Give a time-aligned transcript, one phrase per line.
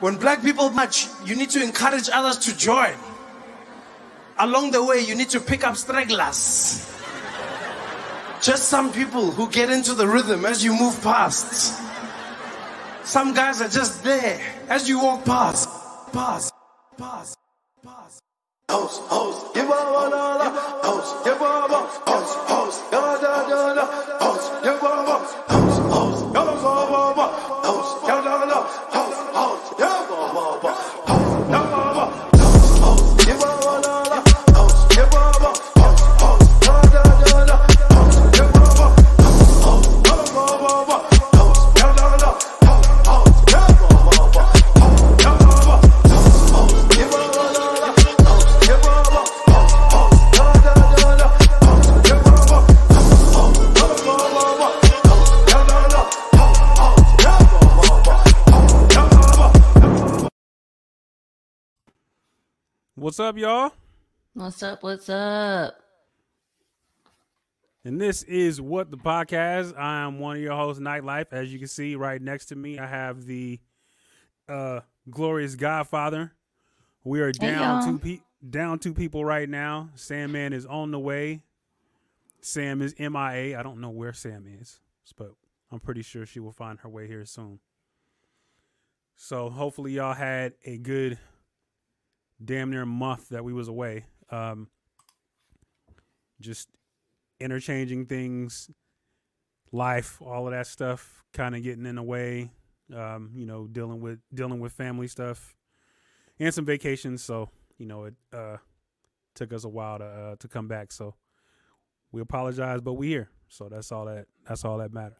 [0.00, 2.94] When black people march, you need to encourage others to join.
[4.38, 6.90] Along the way, you need to pick up stragglers.
[8.40, 11.78] Just some people who get into the rhythm as you move past.
[13.04, 14.40] Some guys are just there
[14.70, 15.68] as you walk past.
[16.14, 16.50] Past.
[18.70, 19.68] Host, host, give
[63.00, 63.72] What's up, y'all?
[64.34, 64.82] What's up?
[64.82, 65.74] What's up?
[67.82, 69.74] And this is What the Podcast.
[69.74, 71.32] I am one of your hosts, Nytelife.
[71.32, 73.58] As you can see right next to me, I have the
[74.50, 76.34] uh, glorious Godfather.
[77.02, 77.90] We are down y'all.
[77.90, 79.88] two pe- down two people right now.
[79.94, 81.40] Sandman is on the way.
[82.42, 83.58] Sam is MIA.
[83.58, 84.78] I don't know where Sam is,
[85.16, 85.32] but
[85.72, 87.60] I'm pretty sure she will find her way here soon.
[89.16, 91.18] So hopefully y'all had a good
[92.44, 94.06] damn near month that we was away.
[94.30, 94.68] Um,
[96.40, 96.68] just
[97.38, 98.70] interchanging things,
[99.72, 102.50] life, all of that stuff, kind of getting in the way.
[102.94, 105.54] Um, you know, dealing with dealing with family stuff
[106.40, 107.22] and some vacations.
[107.22, 108.56] So you know, it uh,
[109.34, 110.90] took us a while to uh, to come back.
[110.92, 111.14] So
[112.10, 113.30] we apologize, but we here.
[113.48, 115.18] So that's all that that's all that matters.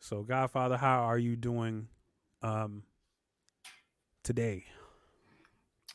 [0.00, 1.88] So Godfather, how are you doing
[2.42, 2.84] um,
[4.22, 4.64] today?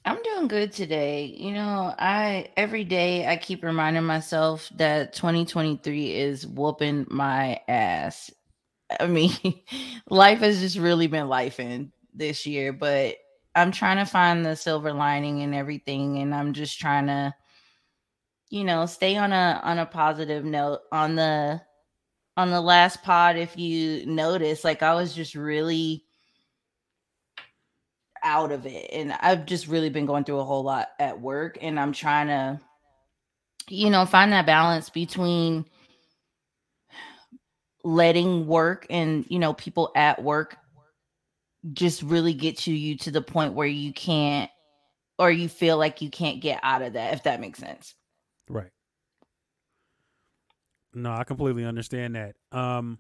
[0.10, 1.26] I'm doing good today.
[1.38, 8.32] You know, I every day I keep reminding myself that 2023 is whooping my ass.
[9.00, 9.32] I mean,
[10.10, 13.18] life has just really been lifing this year, but
[13.54, 17.36] I'm trying to find the silver lining and everything and I'm just trying to
[18.50, 21.62] you know, stay on a on a positive note on the
[22.36, 26.04] on the last pod if you notice like I was just really
[28.24, 31.58] out of it and i've just really been going through a whole lot at work
[31.62, 32.60] and i'm trying to
[33.70, 35.66] you know find that balance between
[37.84, 40.58] letting work and you know people at work
[41.74, 44.50] just really get to you to the point where you can't
[45.18, 47.96] or you feel like you can't get out of that if that makes sense
[48.50, 48.72] Right.
[50.94, 52.36] No, I completely understand that.
[52.52, 52.98] Um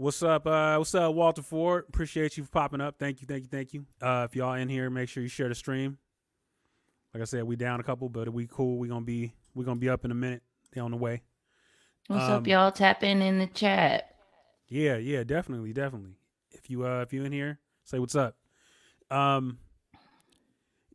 [0.00, 0.46] What's up?
[0.46, 1.84] Uh what's up, Walter Ford?
[1.88, 3.00] Appreciate you for popping up.
[3.00, 3.84] Thank you, thank you, thank you.
[4.00, 5.98] Uh if y'all in here, make sure you share the stream.
[7.12, 8.78] Like I said, we down a couple, but we cool.
[8.78, 10.44] We gonna be we gonna be up in a minute.
[10.72, 11.22] They on the way.
[12.06, 14.14] what's Um, up y'all tap in in the chat
[14.68, 16.14] Yeah, yeah, definitely, definitely.
[16.52, 18.36] If you uh if you in here, say what's up.
[19.10, 19.58] Um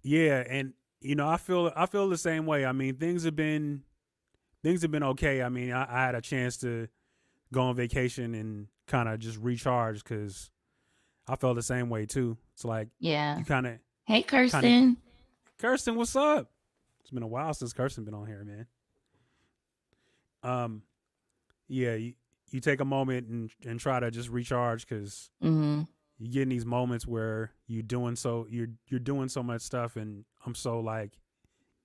[0.02, 2.66] yeah, and you know, I feel I feel the same way.
[2.66, 3.84] I mean, things have been
[4.64, 5.44] things have been okay.
[5.44, 6.88] I mean, I, I had a chance to
[7.52, 10.50] go on vacation and kind of just recharge cuz
[11.28, 12.38] I felt the same way too.
[12.54, 14.98] It's like yeah you kind of hey kirsten
[15.64, 16.52] Kirsten, what's up?
[17.00, 18.68] It's been a while since Kirsten been on here, man.
[20.44, 20.82] Um,
[21.70, 22.16] yeah, you,
[22.50, 25.84] you take a moment and and try to just recharge because mm-hmm.
[26.18, 29.96] you get in these moments where you're doing so you're you're doing so much stuff,
[29.96, 31.14] and I'm so like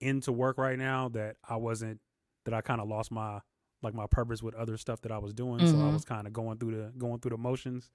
[0.01, 2.01] into work right now that I wasn't
[2.47, 3.39] that I kind of lost my
[3.83, 5.65] like my purpose with other stuff that I was doing.
[5.67, 5.93] So I Mhm.
[5.93, 7.91] was kind of going through the going through the motions,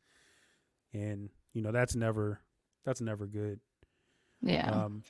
[0.94, 2.40] and you know that's never
[2.86, 3.60] that's never good.
[4.42, 5.04] yeah Um,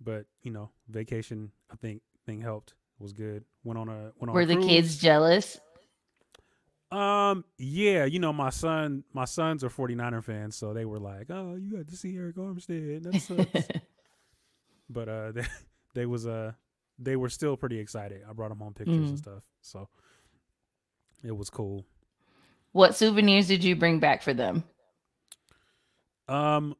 [0.00, 3.44] but you know, vacation I think thing helped was good.
[3.64, 4.34] Went on a went on.
[4.34, 5.58] were the kids jealous
[6.92, 11.30] Um, yeah, you know, my son, my sons are 49er fans, so they were like,
[11.30, 13.68] "Oh, you got to see Arik Armstead." That sucks.
[14.90, 15.46] but uh, they,
[15.94, 16.52] they was uh,
[17.02, 18.22] they were still pretty excited.
[18.28, 19.18] I brought them home pictures and Mhm.
[19.18, 19.88] stuff, so
[21.24, 21.86] it was cool.
[22.72, 24.62] what souvenirs did you bring back for them
[26.28, 26.76] Um,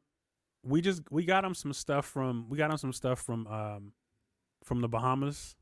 [0.63, 3.93] we just we got them some stuff from we got them some stuff from um
[4.65, 5.57] from the Bahamas.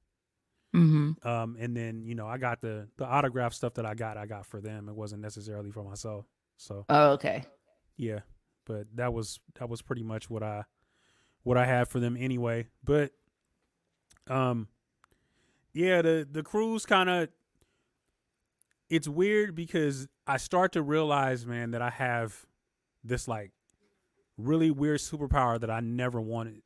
[0.74, 1.26] mm-hmm.
[1.26, 4.16] Um, and then you know I got the the autograph stuff that I got.
[4.16, 4.88] I got for them.
[4.88, 6.26] It wasn't necessarily for myself.
[6.56, 7.44] So oh okay
[7.96, 8.20] yeah,
[8.66, 10.64] but that was that was pretty much what I
[11.44, 12.66] what I had for them anyway.
[12.84, 13.12] But
[14.28, 14.68] um,
[15.72, 17.28] yeah, the the cruise kind of
[18.90, 22.46] it's weird because I start to realize, man, that I have
[23.04, 23.52] this like
[24.36, 26.62] really weird superpower that I never wanted,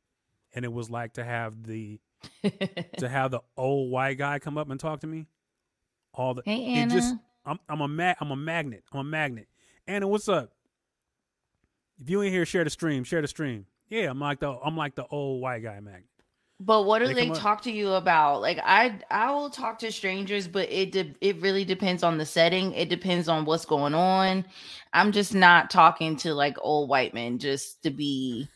[0.53, 1.99] and it was like to have the
[2.97, 5.27] to have the old white guy come up and talk to me.
[6.13, 6.93] All the hey Anna.
[6.93, 7.15] just
[7.45, 8.83] I'm I'm a ma- I'm a magnet.
[8.91, 9.47] I'm a magnet.
[9.87, 10.51] Anna, what's up?
[11.99, 13.03] If you ain't here, share the stream.
[13.03, 13.65] Share the stream.
[13.89, 16.05] Yeah, I'm like the I'm like the old white guy magnet.
[16.59, 18.41] But what do They they, come up- talk to you about?
[18.41, 22.25] Like I I will talk to strangers, but it de- it really depends on the
[22.25, 22.71] setting.
[22.73, 24.45] It depends on what's going on.
[24.93, 28.47] I'm just not talking to like old white men just to be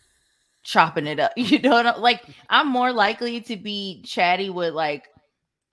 [0.63, 1.31] chopping it up.
[1.37, 5.09] You know, what I- like I'm more likely to be chatty with like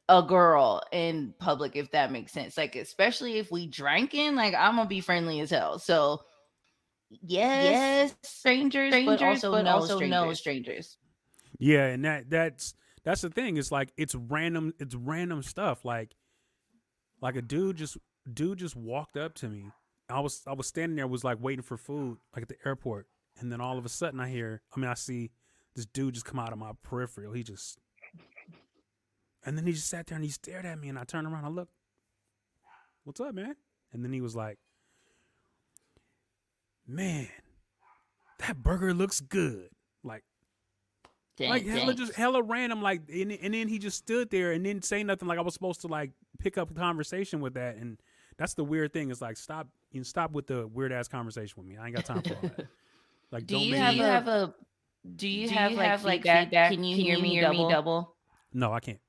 [0.09, 2.57] a girl in public if that makes sense.
[2.57, 5.79] Like especially if we drinking, like I'm gonna be friendly as hell.
[5.79, 6.23] So
[7.11, 10.11] yes, yes, strangers, but strangers, also but no also strangers.
[10.11, 10.97] no strangers.
[11.65, 12.75] Yeah, and that that's
[13.05, 13.57] that's the thing.
[13.57, 14.75] It's like it's random.
[14.79, 15.83] It's random stuff.
[15.83, 16.15] Like
[17.23, 17.97] like a dude just
[18.31, 19.71] dude just walked up to me.
[20.11, 23.07] I was I was standing there, was like waiting for food, like at the airport,
[23.41, 24.61] and then all of a sudden I hear.
[24.77, 25.31] I mean, I see
[25.75, 27.33] this dude just come out of my peripheral.
[27.33, 27.79] He just
[29.43, 31.47] and then he just sat there and he stared at me, and I turned around.
[31.47, 31.73] I looked,
[33.05, 33.57] what's up, man?
[33.91, 34.59] And then he was like,
[36.87, 37.29] man,
[38.41, 39.71] that burger looks good.
[40.03, 40.25] Like
[41.37, 41.97] Dang, like hella dang.
[41.97, 45.27] just hella random like and, and then he just stood there and didn't say nothing
[45.27, 47.99] like i was supposed to like pick up a conversation with that and
[48.37, 51.55] that's the weird thing it's like stop you know, stop with the weird ass conversation
[51.57, 52.67] with me i ain't got time for all that
[53.33, 54.55] like do don't you make have, me- a, have a
[55.17, 56.45] do you do have you like have, like, feedback?
[56.47, 56.71] feedback?
[56.71, 57.69] Can you hear me double?
[57.69, 58.15] double?
[58.53, 59.01] no i can't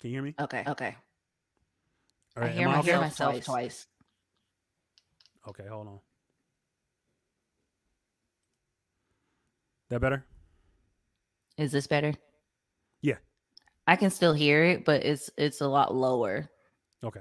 [0.00, 0.64] can you hear me Okay.
[0.66, 0.96] Okay.
[2.36, 3.00] All I right, hear am myself, off?
[3.02, 3.86] myself twice.
[5.48, 6.00] okay hold on
[9.90, 10.24] that better
[11.58, 12.12] Is this better?
[13.02, 13.16] Yeah.
[13.86, 16.48] I can still hear it, but it's it's a lot lower.
[17.04, 17.20] okay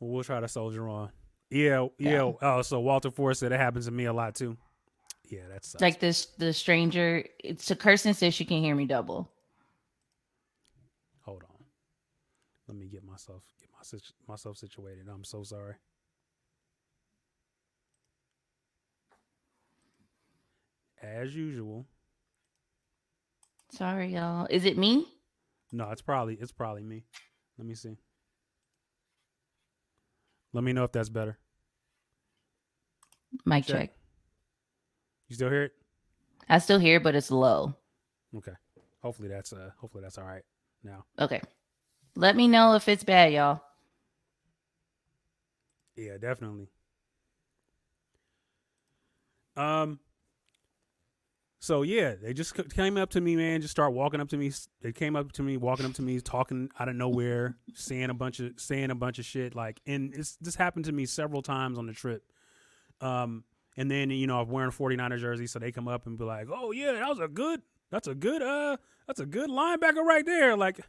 [0.00, 1.10] well we'll try to soldier on
[1.50, 2.32] yeah yeah, Yeah.
[2.42, 4.56] oh so walter ford said it happens to me a lot too
[5.28, 9.30] yeah that's Like this the stranger it's a Kirsten says she can hear me double.
[11.24, 11.64] Hold on.
[12.66, 15.06] Let me get myself get my myself situated.
[15.08, 15.74] I'm so sorry.
[21.00, 21.86] As usual.
[23.72, 24.46] Sorry, y'all.
[24.50, 25.06] Is it me?
[25.72, 27.04] No, it's probably it's probably me.
[27.56, 27.96] Let me see.
[30.52, 31.38] Let me know if that's better.
[33.46, 33.80] Mic Check.
[33.80, 33.90] check.
[35.28, 35.72] You still hear it?
[36.48, 37.74] I still hear, it, but it's low.
[38.36, 38.52] Okay.
[39.00, 40.44] Hopefully that's uh hopefully that's all right
[40.84, 41.06] now.
[41.18, 41.40] Okay.
[42.14, 43.62] Let me know if it's bad, y'all.
[45.96, 46.68] Yeah, definitely.
[49.56, 49.98] Um.
[51.62, 53.60] So yeah, they just came up to me, man.
[53.60, 54.50] Just start walking up to me.
[54.80, 58.14] They came up to me, walking up to me, talking out of nowhere, saying a
[58.14, 59.54] bunch of saying a bunch of shit.
[59.54, 62.24] Like, and it's this happened to me several times on the trip.
[63.00, 63.44] Um,
[63.76, 66.24] and then you know I'm wearing a 49er jersey, so they come up and be
[66.24, 67.62] like, "Oh yeah, that was a good,
[67.92, 68.76] that's a good, uh,
[69.06, 70.80] that's a good linebacker right there." Like,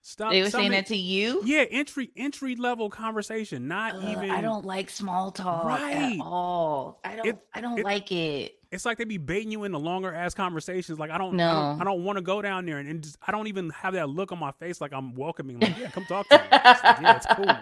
[0.00, 0.32] stop.
[0.32, 1.42] They were saying that to you?
[1.44, 4.30] Yeah, entry entry level conversation, not Ugh, even.
[4.30, 5.94] I don't like small talk Right.
[6.14, 7.00] at all.
[7.04, 8.54] I don't It- I don't it- like it.
[8.70, 10.98] It's like they be baiting you into longer ass conversations.
[10.98, 13.16] Like I don't, I don't, I don't want to go down there and, and just,
[13.26, 15.58] I don't even have that look on my face like I'm welcoming.
[15.60, 16.44] Like, yeah, come talk to me.
[16.52, 17.56] It's like, yeah, it's cool.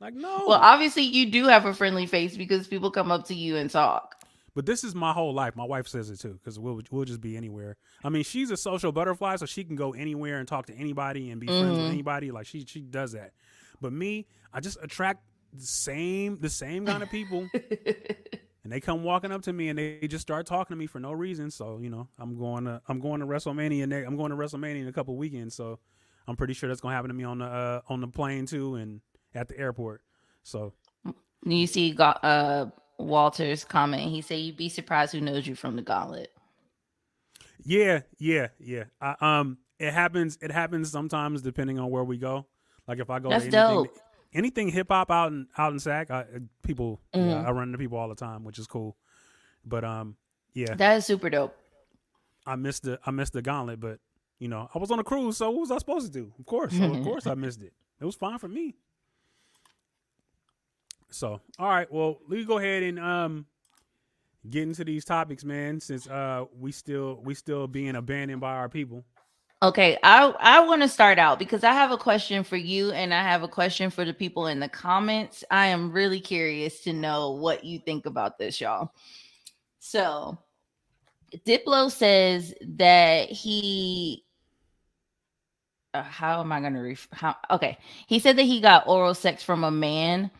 [0.00, 3.34] Like no, Well, obviously you do have a friendly face because people come up to
[3.34, 4.14] you and talk.
[4.54, 5.56] but this is my whole life.
[5.56, 7.76] My wife says it too because we'll we'll just be anywhere.
[8.04, 11.30] I mean, she's a social butterfly, so she can go anywhere and talk to anybody
[11.30, 11.92] and be friends with Mhm.
[11.94, 12.30] anybody.
[12.30, 13.32] Like she she does that.
[13.80, 15.20] But me, I just attract
[15.52, 17.48] the same the same kind of people.
[18.68, 21.00] and they come walking up to me and they just start talking to me for
[21.00, 21.50] no reason.
[21.50, 23.88] So you know, I'm going to I'm going to WrestleMania.
[23.88, 25.54] Ne- I'm going to WrestleMania in a couple weekends.
[25.54, 25.78] So
[26.26, 28.44] I'm pretty sure that's going to happen to me on the uh, on the plane
[28.44, 29.00] too and
[29.34, 30.02] at the airport.
[30.42, 30.74] So
[31.46, 32.66] you see uh
[32.98, 34.10] Walter's comment.
[34.10, 36.30] He said you'd be surprised who knows you from the gauntlet.
[37.64, 38.84] yeah, yeah, yeah.
[39.00, 40.36] I, um, it happens.
[40.42, 42.44] It happens sometimes depending on where we go.
[42.86, 43.98] Like if I go That's to anything, dope.
[44.32, 46.24] Anything hip hop out in out in Sac, I,
[46.62, 47.46] people, yeah, Mhm.
[47.46, 48.96] I run into people all the time, which is cool.
[49.64, 50.16] But um,
[50.54, 51.56] yeah, That is super dope.
[52.46, 54.00] I missed the I missed the gauntlet, but
[54.38, 56.32] you know, I was on a cruise, so what was I supposed to do?
[56.38, 57.72] Of course, so of course I missed it.
[58.00, 58.76] It was fine for me.
[61.10, 63.46] So, all right, well, we go ahead and um
[64.48, 68.68] get into these topics, man, since uh we still we still being abandoned by our
[68.68, 69.04] people.
[69.60, 73.12] Okay, I I want to start out because I have a question for you and
[73.12, 75.42] I have a question for the people in the comments.
[75.50, 78.92] I am really curious to know what you think about this, y'all.
[79.80, 80.38] So,
[81.44, 84.24] Diplo says that he
[85.92, 89.14] uh, how am I going to ref- how okay, he said that he got oral
[89.14, 90.30] sex from a man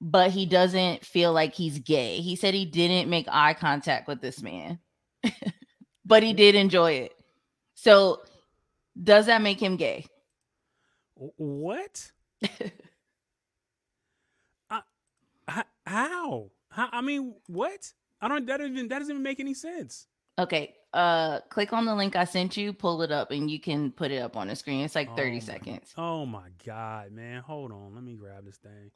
[0.00, 2.18] but he doesn't feel like he's gay.
[2.18, 4.78] He said he didn't make eye contact with this man,
[6.04, 7.14] but he did enjoy it.
[7.74, 8.20] So,
[9.00, 10.06] does that make him gay?
[11.16, 12.10] What?
[14.70, 14.80] I,
[15.50, 16.50] h- how?
[16.70, 16.88] How?
[16.92, 17.92] I mean, what?
[18.20, 18.46] I don't.
[18.46, 20.06] That even that doesn't even make any sense.
[20.38, 23.92] Okay, uh click on the link I sent you, pull it up and you can
[23.92, 24.84] put it up on the screen.
[24.84, 25.94] It's like 30 Oh my- seconds.
[25.96, 27.40] Oh my god, man!
[27.42, 28.90] Hold on, let me grab this thing.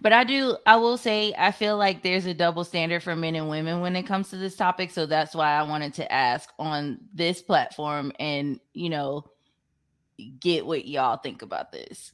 [0.00, 3.34] But I do, I will say, I feel like there's a double standard for men
[3.34, 4.90] and women when it comes to this topic.
[4.90, 9.24] So that's why I wanted to ask on this platform and, you know,
[10.40, 12.12] get what y'all think about this.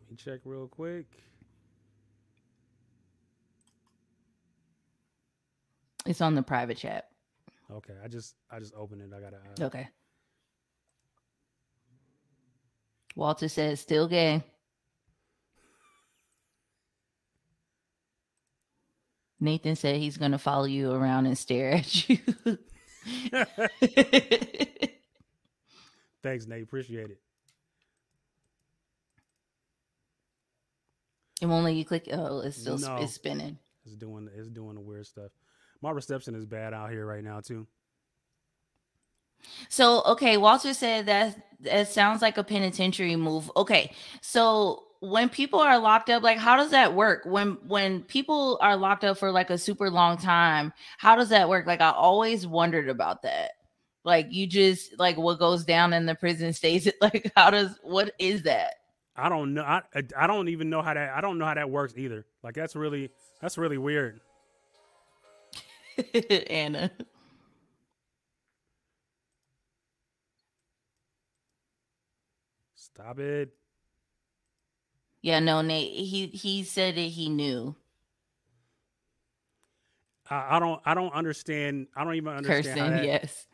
[0.00, 1.06] Let me check real quick.
[6.06, 7.08] It's on the private chat.
[7.70, 9.10] Okay, I just I just opened it.
[9.16, 9.36] I gotta.
[9.36, 9.88] Uh, Okay.
[13.16, 14.42] Walter says, still gay.
[19.40, 22.18] Nathan said he's going to follow you around and stare at you.
[26.22, 26.62] Thanks, Nate.
[26.62, 27.18] Appreciate it.
[31.40, 32.06] it won't let you click.
[32.12, 32.96] Oh, it's still No.
[32.96, 33.58] it's spinning.
[33.86, 35.30] It's doing it's doing the weird stuff.
[35.80, 37.66] My reception is bad out here right now too.
[39.68, 43.50] So, okay, Walter said that that sounds like a penitentiary move.
[43.56, 47.22] Okay, so when people are locked up, like how does that work?
[47.24, 51.48] When when people are locked up for like a super long time, how does that
[51.48, 51.66] work?
[51.66, 53.52] Like I always wondered about that.
[54.04, 56.88] Like you just like what goes down in the prison stays.
[57.00, 58.74] Like how does what is that?
[59.16, 59.62] I don't know.
[59.62, 61.14] I I- I don't even know how that.
[61.14, 62.24] I don't know how that works either.
[62.42, 64.20] Like that's really that's really weird.
[66.48, 66.90] Anna.
[72.94, 73.50] Stop it.
[75.22, 75.92] Yeah, no, Nate.
[75.92, 77.74] He he said that he knew.
[80.28, 81.88] I, I don't I don't understand.
[81.94, 82.78] I don't even understand.
[82.80, 83.46] how that- yes.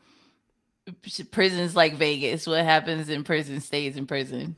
[1.33, 2.47] Prison's like Vegas.
[2.47, 4.55] What happens in prison stays in prison.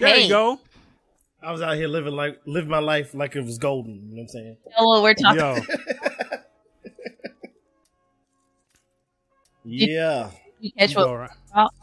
[0.00, 0.24] There Hey.
[0.24, 0.60] you go.
[1.42, 4.08] I was out here living like living my life like it was golden.
[4.10, 4.56] You know what I'm saying?
[4.78, 5.66] know what we're talking
[9.66, 10.30] Yeah.
[10.60, 11.30] you catch you, what go right.
[11.50, 11.74] about?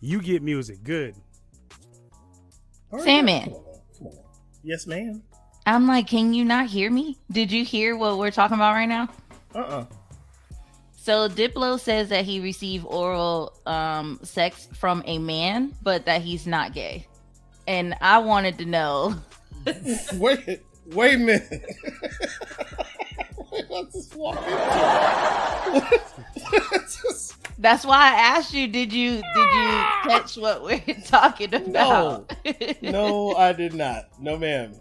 [0.00, 0.82] you get music.
[0.82, 1.14] Good.
[2.90, 3.44] All right, Sandman.
[3.44, 3.64] Come on,
[3.96, 4.14] come on.
[4.64, 5.22] Yes, ma'am.
[5.66, 7.16] I'm like, can you not hear me?
[7.30, 9.08] Did you hear what we're talking about right now?
[9.54, 9.86] Uh uh
[10.96, 16.46] So Diplo says that he received oral um sex from a man, but that he's
[16.46, 17.06] not gay.
[17.66, 19.14] And I wanted to know.
[20.14, 21.64] Wait, wait a minute.
[23.68, 24.12] What's?
[24.14, 25.53] What's this?
[27.58, 32.30] That's why I asked you, did you did you catch what we're talking about?
[32.44, 34.08] No, no I did not.
[34.20, 34.74] No, ma'am.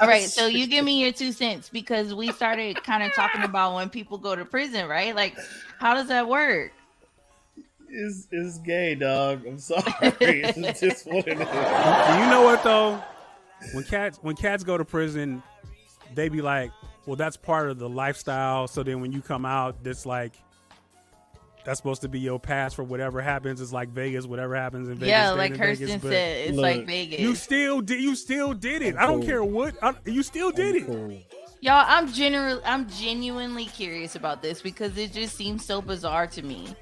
[0.00, 3.42] All right, so you give me your two cents because we started kind of talking
[3.42, 5.14] about when people go to prison, right?
[5.14, 5.36] Like,
[5.78, 6.72] how does that work?
[7.90, 9.46] is is gay, dog.
[9.46, 9.82] I'm sorry.
[10.20, 11.48] it's just what it is.
[11.48, 13.02] Do you know what though?
[13.72, 15.42] When cats when cats go to prison,
[16.14, 16.70] they be like,
[17.06, 20.34] "Well, that's part of the lifestyle." So then when you come out, that's like
[21.64, 23.60] that's supposed to be your pass for whatever happens.
[23.60, 24.26] It's like Vegas.
[24.26, 25.08] Whatever happens in Vegas.
[25.08, 27.20] yeah, like in Kirsten Vegas, said, it's Look, like Vegas.
[27.20, 28.00] You still did.
[28.00, 28.96] You still did it.
[28.96, 29.28] I don't cool.
[29.28, 29.74] care what.
[29.82, 30.86] I, you still did it.
[30.86, 31.18] Cool.
[31.62, 36.42] Y'all, I'm general I'm genuinely curious about this because it just seems so bizarre to
[36.42, 36.74] me.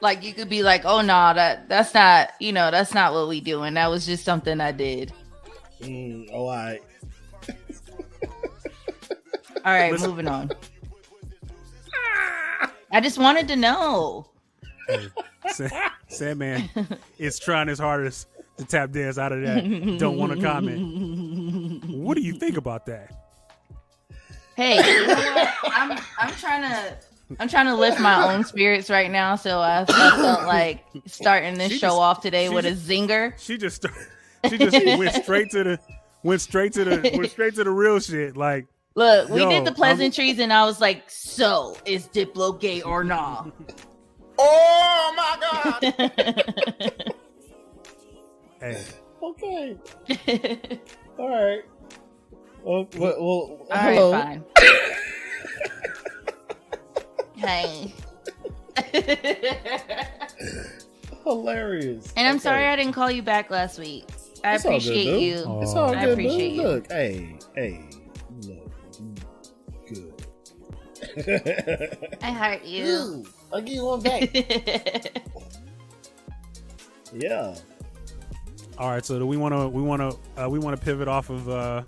[0.00, 3.28] Like you could be like, "Oh no, that that's not, you know, that's not what
[3.28, 3.74] we doing.
[3.74, 5.12] That was just something I did."
[5.82, 6.82] Mm, all right.
[9.66, 10.50] All right, Listen- moving on.
[12.92, 14.28] I just wanted to know.
[14.88, 15.08] Hey,
[15.48, 15.68] Sa-
[16.08, 16.70] Sandman
[17.18, 19.64] is trying his hardest to tap dance out of that.
[19.98, 21.84] Don't want to comment.
[21.90, 23.12] What do you think about that?
[24.56, 25.48] Hey, you know?
[25.64, 26.96] I'm I'm trying to
[27.40, 31.58] I'm trying to lift my own spirits right now, so I, I felt like starting
[31.58, 33.36] this She show just- off today with a zinger.
[33.38, 34.06] She just started,
[34.48, 35.80] she just went straight to the
[36.22, 38.36] went straight to the went straight to the real shit.
[38.36, 42.58] Like Look, we Yo, did the I'm- pleasantries, and I was like, "So is Diplo
[42.58, 43.52] gay or not?"
[44.38, 45.82] Oh my god.
[48.60, 48.82] hey,
[49.22, 49.76] okay.
[51.18, 51.62] All right.
[52.62, 54.12] Well, well, well All hello.
[54.12, 54.44] right, fine.
[57.36, 57.94] hey.
[61.24, 62.12] Hilarious.
[62.16, 62.42] and I'm Okay.
[62.42, 64.04] sorry I didn't call you back last week.
[64.44, 65.60] I It's all good, appreciate you.
[65.62, 66.62] It's all I good, appreciate boo.
[66.62, 66.62] you.
[66.68, 67.84] Look, hey, hey,
[71.16, 72.84] I heart you.
[72.86, 74.34] Ooh, I'll give you one back.
[77.14, 77.54] yeah.
[78.78, 81.08] All right, so do we want to we want to uh, we want to pivot
[81.08, 81.82] off of uh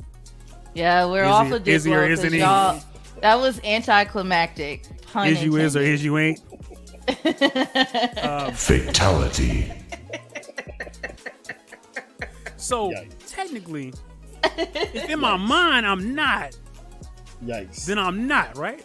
[0.75, 2.39] yeah, we're Is off he- of Dick is he or isn't 'cause he?
[2.39, 2.81] y'all.
[3.21, 4.85] That was anticlimactic.
[5.13, 6.41] Pun is you is or is you ain't.
[8.23, 9.73] Um, Fatality.
[12.57, 13.13] so Yikes.
[13.35, 13.93] technically,
[14.45, 16.57] if in my mind I'm not,
[17.45, 17.87] Yikes.
[17.87, 18.85] then I'm not, right?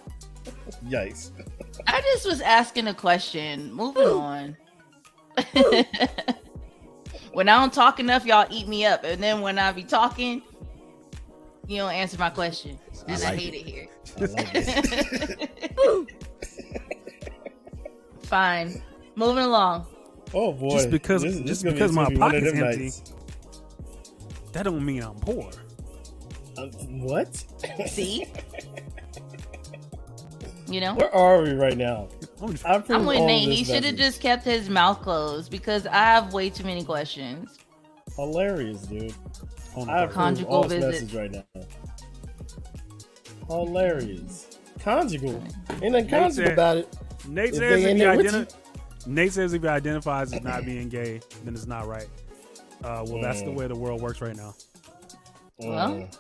[0.86, 1.32] Yikes.
[1.88, 3.74] I just was asking a question.
[3.74, 4.58] Moving on.
[7.34, 10.41] when I don't talk enough, y'all eat me up, and then when I be talking,
[11.67, 12.77] you don't answer my question,
[13.08, 13.88] and I, like hate it, here.
[14.17, 16.10] I like it.
[18.24, 18.82] Fine.
[19.15, 19.86] Moving along.
[20.34, 20.72] Oh boy.
[20.72, 22.60] Just because- This- this just is gonna be- because my gonna be one of pocket's
[22.60, 22.84] empty.
[22.84, 23.13] nights.
[24.53, 25.50] That don't mean I'm poor.
[26.58, 27.36] Uh, what?
[27.88, 28.25] See?
[30.67, 30.93] You know?
[30.96, 32.08] Where are we right now?
[32.41, 33.50] I'm- I approve I'm with Nate.
[33.50, 37.58] He should have just kept his mouth closed because I have way too many questions.
[38.15, 39.13] hilarious, dude.
[39.75, 41.17] on I have Conjugal all this visit.
[41.20, 41.43] right now.
[43.48, 44.60] Hilarious.
[44.79, 45.41] Conjugal.
[45.82, 46.98] Ain't nothing conjugal said- about it.
[47.27, 48.53] Nate says if in he, identi-
[49.08, 52.08] Nate says if he identifies as not being gay, then it's not right.
[52.84, 53.55] Uh, well, that's the Mm.
[53.55, 54.53] way the world works right now.
[55.60, 56.17] Well, Mm.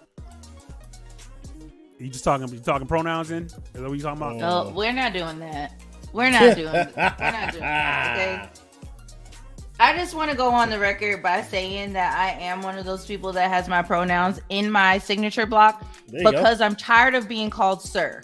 [1.99, 2.47] You just talking?
[2.49, 3.45] You talking pronouns in?
[3.45, 4.67] Is that what you talking about?
[4.67, 5.79] Oh, we're not doing that.
[6.11, 6.95] We're not doing that.
[6.95, 8.49] We're not doing that.
[8.49, 8.49] Okay.
[9.79, 12.85] I just want to go on the record by saying that I am one of
[12.85, 16.31] those people that has my pronouns in my signature block There you go.
[16.31, 18.21] because I'm tired of being called sir.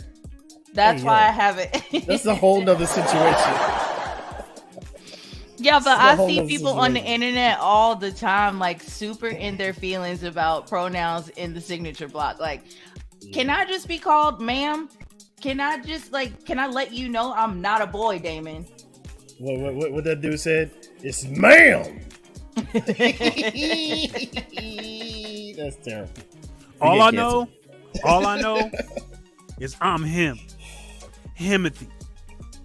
[0.73, 1.27] That's why go.
[1.27, 2.05] I have it.
[2.07, 3.11] That's a whole nother situation.
[5.57, 8.81] yeah, but That's a I whole see people on the internet all the time, like
[8.83, 12.39] super in their feelings about pronouns in the signature block.
[12.39, 12.63] Like,
[13.33, 14.89] can I just be called ma'am?
[15.41, 18.65] Can I just like, can I let you know I'm not a boy, Damon?
[19.37, 20.71] What, what, what, what that dude said?
[21.01, 21.99] It's ma'am.
[22.73, 22.85] That's
[25.77, 26.11] terrible.
[26.81, 27.13] all I canceled.
[27.13, 27.49] know,
[28.03, 28.69] all I know,
[29.59, 30.37] is I'm him,
[31.37, 31.87] Himothy,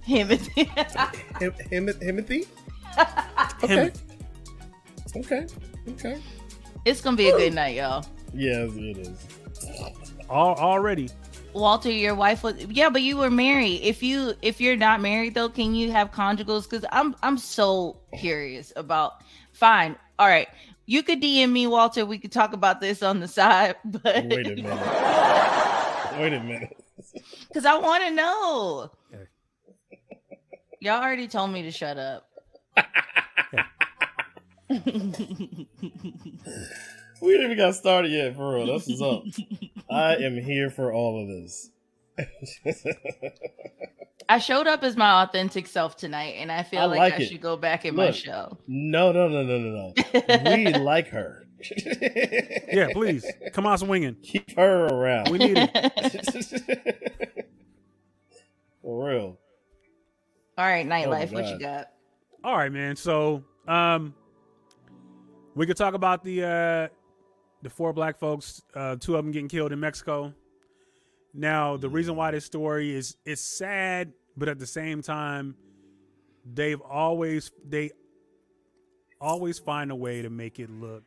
[0.03, 0.29] Him.
[0.29, 2.47] Him, him, Timothy?
[3.63, 3.93] Okay.
[5.17, 5.47] Okay.
[5.89, 6.21] Okay.
[6.85, 8.05] it's gonna be a good night, y'all.
[8.33, 9.17] Yes, it is.
[10.29, 11.11] All already.
[11.53, 13.81] Walter, your wife was yeah, but you were married.
[13.83, 16.69] If you if you're not married though, can you have conjugals?
[16.69, 19.23] Because I'm I'm so curious about.
[19.53, 20.49] Fine, all right.
[20.87, 22.05] You could DM me, Walter.
[22.05, 26.19] We could talk about this on the side, but Wait a minute.
[26.19, 26.77] Wait a minute.
[27.49, 28.91] because I want to know.
[29.13, 29.29] Okay.
[30.81, 32.29] Y'all already told me to shut up.
[37.25, 38.67] We ain't even got started yet, for real.
[38.67, 39.23] That's what's up.
[39.91, 41.71] I am here for all of this.
[44.29, 47.17] I showed up as my authentic self tonight, and I feel I like, like I
[47.23, 47.29] it.
[47.29, 48.59] should go back in my show.
[48.67, 50.55] no, no, no, no, no, no.
[50.57, 51.47] We like her.
[52.73, 54.17] Yeah, please come on swinging.
[54.23, 55.31] Keep her around.
[55.31, 57.47] We need it.
[58.83, 59.39] for real.
[60.59, 61.33] All right, Oh my Nytelife.
[61.33, 61.89] what you got?
[62.45, 62.97] All right, man.
[62.97, 64.15] So, um,
[65.55, 66.89] we could talk about the uh,
[67.65, 68.63] the four black folks.
[68.75, 70.33] Uh, two of them getting killed in Mexico.
[71.33, 75.57] Now, the reason why this story is it's sad, but at the same time,
[76.53, 77.91] they've always they
[79.21, 81.03] always find a way to make it look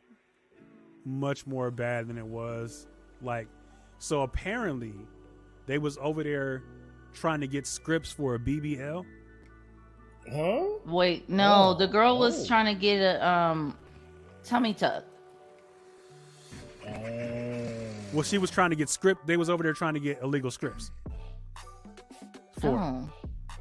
[1.04, 2.88] much more bad than it was.
[3.22, 3.46] Like,
[3.98, 4.94] so apparently,
[5.66, 6.64] they was over there
[7.14, 9.06] trying to get scripts for a BBL.
[10.30, 10.64] Huh?
[10.84, 12.46] Wait, no, Oh, the girl was oh.
[12.48, 13.78] trying to get a um
[14.42, 15.04] tummy tuck.
[18.12, 19.26] Well, she was trying to get script.
[19.26, 20.90] They was over there trying to get illegal scripts.
[22.60, 22.78] For.
[22.78, 23.08] Oh.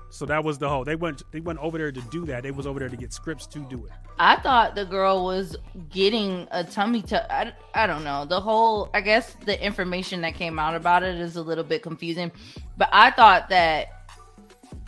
[0.10, 0.84] so that was the whole.
[0.84, 1.24] They went.
[1.32, 2.44] They went over there to do that.
[2.44, 3.92] They was over there to get scripts to do it.
[4.20, 5.56] I thought the girl was
[5.90, 7.26] getting a tummy tuck.
[7.30, 8.26] I, I don't know.
[8.26, 11.84] The whole, I guess the information that came out about it is a little bit
[11.84, 12.32] confusing.
[12.78, 13.97] But I thought that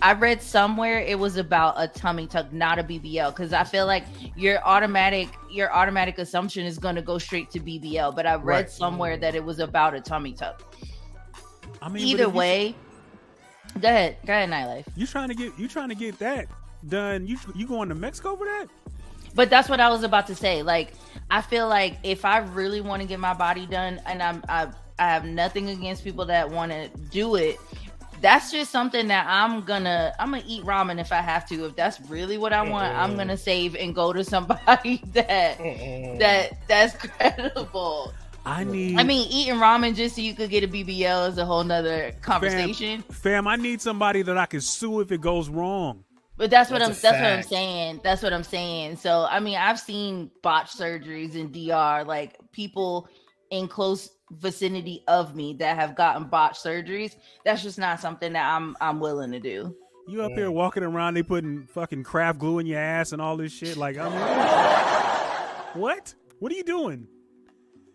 [0.01, 3.31] I read somewhere it was about a tummy tuck, not a BBL.
[3.35, 7.59] Because I feel like your automatic your automatic assumption is going to go straight to
[7.59, 8.15] BBL.
[8.15, 8.69] But I read Right.
[8.71, 10.63] somewhere that it was about a tummy tuck.
[11.81, 12.75] I mean, Either if you- way,
[13.79, 14.85] go ahead, go ahead, Nytelife.
[14.95, 16.47] you trying to get you trying to get that
[16.87, 17.27] done.
[17.27, 18.67] You you going to Mexico for that?
[19.35, 20.63] But that's what I was about to say.
[20.63, 20.93] Like,
[21.29, 24.67] I feel like if I really want to get my body done, and I'm I,
[24.97, 27.57] I have nothing against people that want to do it.
[28.21, 31.65] That's just something that I'm gonna I'm gonna eat ramen if I have to.
[31.65, 36.19] If that's really what I want, I'm gonna save and go to somebody that mm-mm.
[36.19, 38.13] that that's credible.
[38.45, 38.99] I need.
[38.99, 42.13] I mean, eating ramen just so you could get a BBL is a whole nother
[42.21, 43.03] conversation.
[43.03, 46.03] fam, I need somebody that I can sue if it goes wrong.
[46.39, 47.11] But that's what That's I'm.
[47.11, 47.99] a That's what I'm saying.
[48.01, 48.95] That's what I'm saying.
[48.95, 53.09] So I mean, I've seen botched surgeries in DR, like people
[53.51, 57.15] in close vicinity of me that have gotten botched surgeries.
[57.45, 59.75] That's just not something that I'm I'm willing to do.
[60.07, 60.37] You up Yeah.
[60.37, 63.77] here walking around, they putting fucking craft glue in your ass and all this shit.
[63.77, 66.13] Like, I mean, what?
[66.39, 67.07] What are you doing?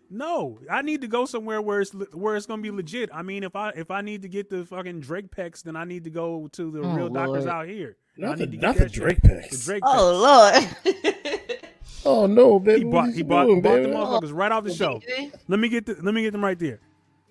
[0.09, 3.09] No, I need to go somewhere where it's le- where it's gonna be legit.
[3.13, 5.83] I mean, if I if I need to get the fucking Drake pecs, then I
[5.83, 7.97] need to go to the Oh, real doctors out here.
[8.17, 8.87] I Not the, need to get not the.
[8.87, 9.57] Drake packs.
[9.57, 10.51] The Drake Oh
[10.85, 10.93] pecs.
[10.93, 11.65] Lord.
[12.05, 12.79] Oh no, baby.
[12.79, 15.03] He bought is he bought, doing, bought the motherfuckers right off the oh, shelf.
[15.47, 16.79] Let me get the let me get them right there.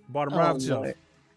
[0.08, 0.86] Bought them right Oh, off the shelf.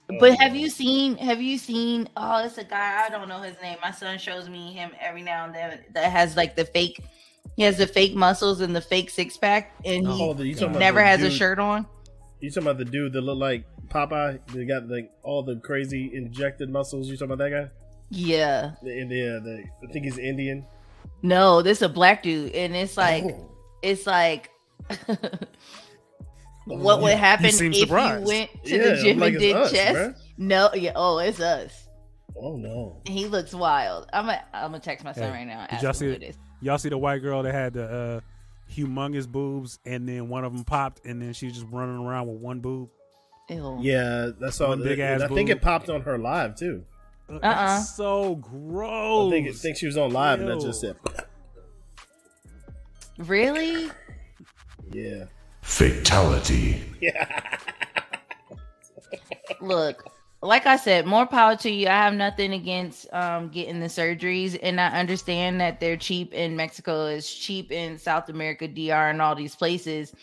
[0.09, 1.17] Oh, But have you seen?
[1.17, 2.09] Have you seen?
[2.17, 3.03] Oh, it's a guy.
[3.05, 3.77] I don't know his name.
[3.81, 5.79] My son shows me him every now and then.
[5.93, 6.99] That has like the fake.
[7.55, 10.53] He has the fake muscles and the fake six pack, and he Oh, the- you
[10.53, 11.85] talking about never the has a shirt on.
[12.39, 14.39] You talking about the dude that look like Popeye?
[14.53, 17.07] They got like all the crazy injected muscles.
[17.07, 17.69] You talking about that guy?
[18.09, 18.73] Yeah.
[18.83, 20.65] The India, the I think he's Indian.
[21.21, 23.49] No, this is a black dude, and it's like Oh.
[23.81, 24.49] it's like.
[26.65, 28.21] what would happen if surprised.
[28.21, 29.95] you went to Yeah, the gym like and did us, chest?
[29.95, 30.15] bruh.
[30.37, 30.91] No, yeah.
[30.95, 31.87] Oh, it's us.
[32.35, 33.01] Oh no.
[33.05, 34.07] He looks wild.
[34.13, 35.65] I'm gonna I'm gonna text my son Hey, right now.
[35.69, 36.23] did y'all see who it?
[36.23, 36.37] it is.
[36.61, 38.19] Y'all see the white girl that had the uh,
[38.73, 42.37] humongous boobs, and then one of them popped, and then she's just running around with
[42.41, 42.89] one boob.
[43.49, 43.77] Ew.
[43.81, 44.69] Yeah, that's all.
[44.69, 46.83] One big ass I think it popped on her live too.
[47.29, 47.65] Uh, Uh-uh.
[47.77, 49.27] that's so gross.
[49.27, 50.67] I think, I think she was on live and that Ew.
[50.67, 50.95] just said,
[53.17, 53.89] Really?
[54.93, 55.25] yeah.
[55.61, 56.81] Fatality.
[57.01, 57.57] Yeah.
[59.61, 60.03] Look
[60.43, 64.57] like i said more power to you i have nothing against um getting the surgeries
[64.61, 69.19] and i understand that they're cheap in mexico it's cheap in south america dr and
[69.19, 70.13] all these places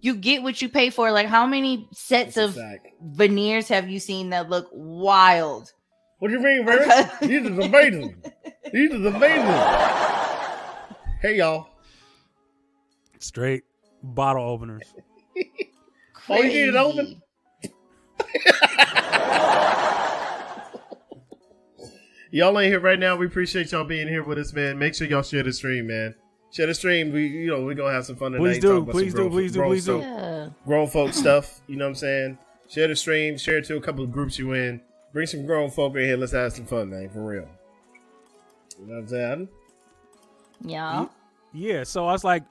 [0.00, 2.64] you get what you pay for like how many sets That's of
[3.02, 5.72] veneers have you seen that look wild
[6.22, 6.84] What do you mean, baby?
[7.22, 8.14] These is amazing.
[8.72, 9.42] These is amazing.
[11.20, 11.66] Hey y'all.
[13.18, 13.64] Straight
[14.04, 14.94] bottle openers.
[16.28, 17.20] Oh, you need it open?
[22.30, 23.16] y'all ain't here right now.
[23.16, 24.78] We appreciate y'all being here with us, man.
[24.78, 26.14] Make sure y'all share the stream, man.
[26.52, 27.12] Share the stream.
[27.12, 28.44] We, you know, we're gonna have some fun tonight.
[28.44, 28.76] Please do.
[28.78, 29.16] about Please do.
[29.22, 29.58] grown- Please do.
[29.58, 29.92] grown Please do.
[29.98, 31.60] folk- yeah Grown folk stuff.
[31.66, 32.38] You know what I'm saying?
[32.68, 33.36] Share the stream.
[33.36, 34.80] Share it to a couple of groups you in.
[35.12, 36.16] Bring some grown folk in here.
[36.16, 37.08] Let's have some fun, man.
[37.10, 37.48] For real.
[38.78, 39.48] You know what I'm saying?
[40.64, 41.06] yeah
[41.52, 42.44] Yeah, so I was like,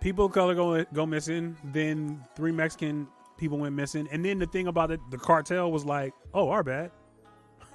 [0.00, 1.56] people of color go go missing.
[1.64, 5.84] Then three Mexican people went missing, and then the thing about it, the cartel was
[5.84, 6.90] like, "Oh, our bad."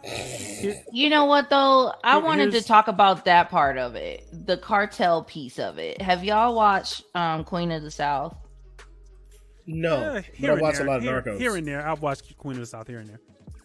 [0.92, 1.92] You know what though?
[2.04, 6.00] I Here- wanted to talk about that part of it, the cartel piece of it.
[6.02, 8.36] Have y'all watched um Queen of the South?
[9.74, 9.96] No.
[9.96, 11.38] uh, but here I and watch there, a lot of here, Narcos.
[11.40, 13.20] Here and there, I've watched Queen of the South here and there.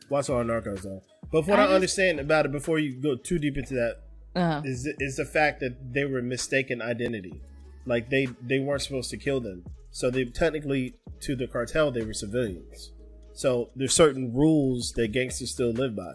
[0.09, 1.03] Watch a lot of Narcos, though.
[1.33, 3.97] But what I I, just- understand about it before you go too deep into that
[4.35, 7.41] Uh, is is the fact that they were mistaken identity.
[7.87, 9.65] Like they they weren't supposed to kill them.
[9.91, 12.93] So they technically to the cartel they were civilians.
[13.33, 16.15] So there's certain rules that gangsters still live by.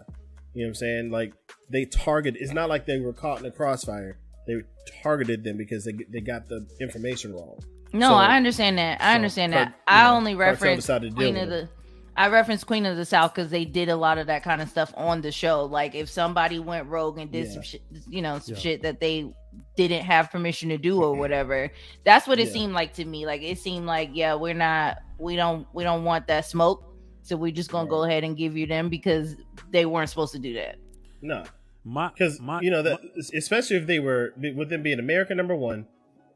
[0.54, 1.10] You know what I'm saying?
[1.10, 1.32] Like
[1.70, 2.36] they target.
[2.38, 4.18] It's not like they were caught in a crossfire.
[4.46, 4.62] They
[5.02, 7.58] targeted them because they they got the information wrong.
[7.92, 9.00] No, So- I understand that.
[9.00, 9.68] I so understand that.
[9.68, 11.68] you I know, only cartel reference decided to deal Queen of the.
[12.14, 14.68] I referenced Queen of the South because they did a lot of that kind of
[14.68, 15.64] stuff on the show.
[15.64, 17.52] Like if somebody went rogue and did Yeah.
[17.52, 18.60] some shit, you know, some Yeah.
[18.60, 19.32] shit that they
[19.76, 21.20] didn't have permission to do or mm-hmm.
[21.20, 21.70] whatever.
[22.04, 22.52] That's what it Yeah.
[22.52, 23.24] seemed like to me.
[23.24, 26.84] Like it seemed like, yeah, we're not, we don't, we don't want that smoke.
[27.22, 29.36] So we're just gonna go ahead and give you them because
[29.70, 30.76] they weren't supposed to do that.
[31.22, 31.44] No,
[31.84, 35.36] My because my, you know that my- especially if they were with them being American
[35.38, 35.86] number one,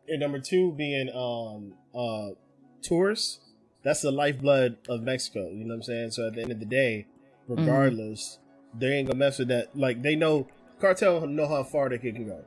[0.09, 2.31] and number two being um uh
[2.83, 3.40] tourists.
[3.83, 5.49] That's the lifeblood of Mexico.
[5.49, 6.11] You know what I'm saying?
[6.11, 7.07] So at the end of the day,
[7.47, 8.38] regardless,
[8.77, 9.77] they ain't gonna mess with that.
[9.77, 10.49] Like they know
[10.81, 12.45] cartel know how far they can go,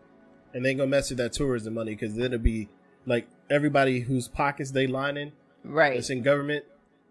[0.54, 2.70] and they ain't gonna mess with that tourism money because then it'll be
[3.06, 5.32] like everybody whose pockets they lining
[5.64, 5.96] Right.
[5.96, 6.66] that's in government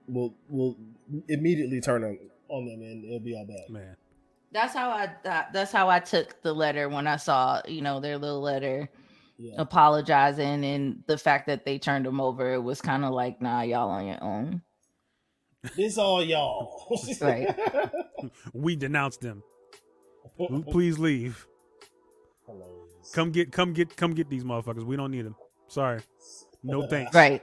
[0.07, 0.77] will will
[1.29, 3.69] immediately turn on on them and it'll be all bad.
[3.71, 3.97] man.
[4.53, 8.01] That's how I that, that's how I took the letter when I saw, you know,
[8.01, 8.89] their little letter
[9.41, 9.55] Yeah.
[9.59, 13.63] apologizing and the fact that they turned them over, it was kind of like, nah,
[13.63, 14.63] y'all on your own.
[15.77, 17.01] This all y'all.
[17.21, 17.55] Right.
[18.53, 19.43] We denounced them.
[20.71, 21.47] Please leave.
[22.47, 23.13] Hilarious.
[23.15, 24.83] Come get, come get, come get these motherfuckers.
[24.85, 25.37] We don't need them.
[25.69, 26.01] Sorry.
[26.65, 27.15] No thanks.
[27.15, 27.43] Right.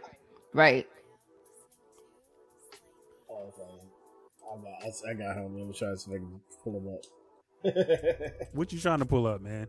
[0.53, 0.87] Right.
[3.29, 3.63] Oh, okay.
[4.51, 5.57] I got, I, I got home.
[5.61, 8.47] I'm trying to see if I can pull them up.
[8.53, 9.67] What you trying to pull up, man?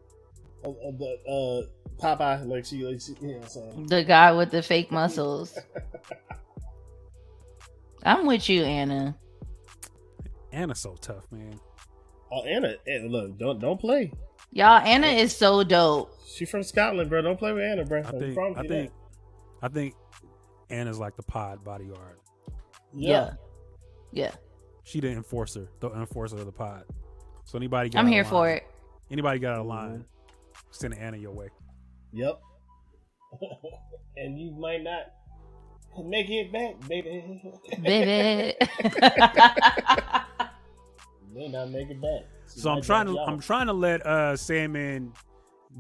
[0.64, 1.62] Uh, the, uh,
[2.03, 3.87] Popeye, like she, like she, you know what I'm saying?
[3.87, 5.57] The guy with the fake muscles.
[8.03, 9.16] I'm with you, Anna.
[10.53, 11.59] Anna's so tough, man.
[12.33, 14.12] Oh, Anna, Anna, look, don't don't play.
[14.53, 16.12] Y'all, Anna is so dope.
[16.27, 17.23] She from Scotland, bro.
[17.23, 18.01] Don't play with Anna, bro.
[18.01, 18.90] I think I think
[19.62, 19.95] I think
[20.71, 22.19] Anna's like the pod bodyguard.
[22.92, 23.33] Yeah.
[24.12, 24.33] Yeah.
[24.85, 26.85] She the enforcer, the enforcer of the pod.
[27.45, 28.64] So anybody got I'm here line- for it.
[29.11, 30.05] Anybody got out of line,
[30.81, 31.49] send Anna your way.
[32.12, 32.41] Yep.
[34.17, 35.12] and you might not
[36.05, 37.43] make it back, baby.
[37.83, 38.57] Baby.
[41.33, 42.23] may not make it back.
[42.53, 45.12] She So I'm trying to you I'm trying to let uh Sandman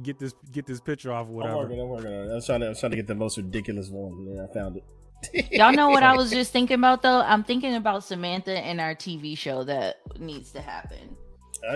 [0.02, 1.56] get this get this picture off or I'm whatever.
[1.58, 1.80] working.
[1.80, 2.32] I'm working on it.
[2.32, 2.66] I was trying to.
[2.66, 4.84] I was trying to get the most ridiculous one, and I found it.
[5.52, 7.20] Y'all know what I was just thinking about though?
[7.20, 11.16] I'm thinking about Samantha and our TV show that needs to happen.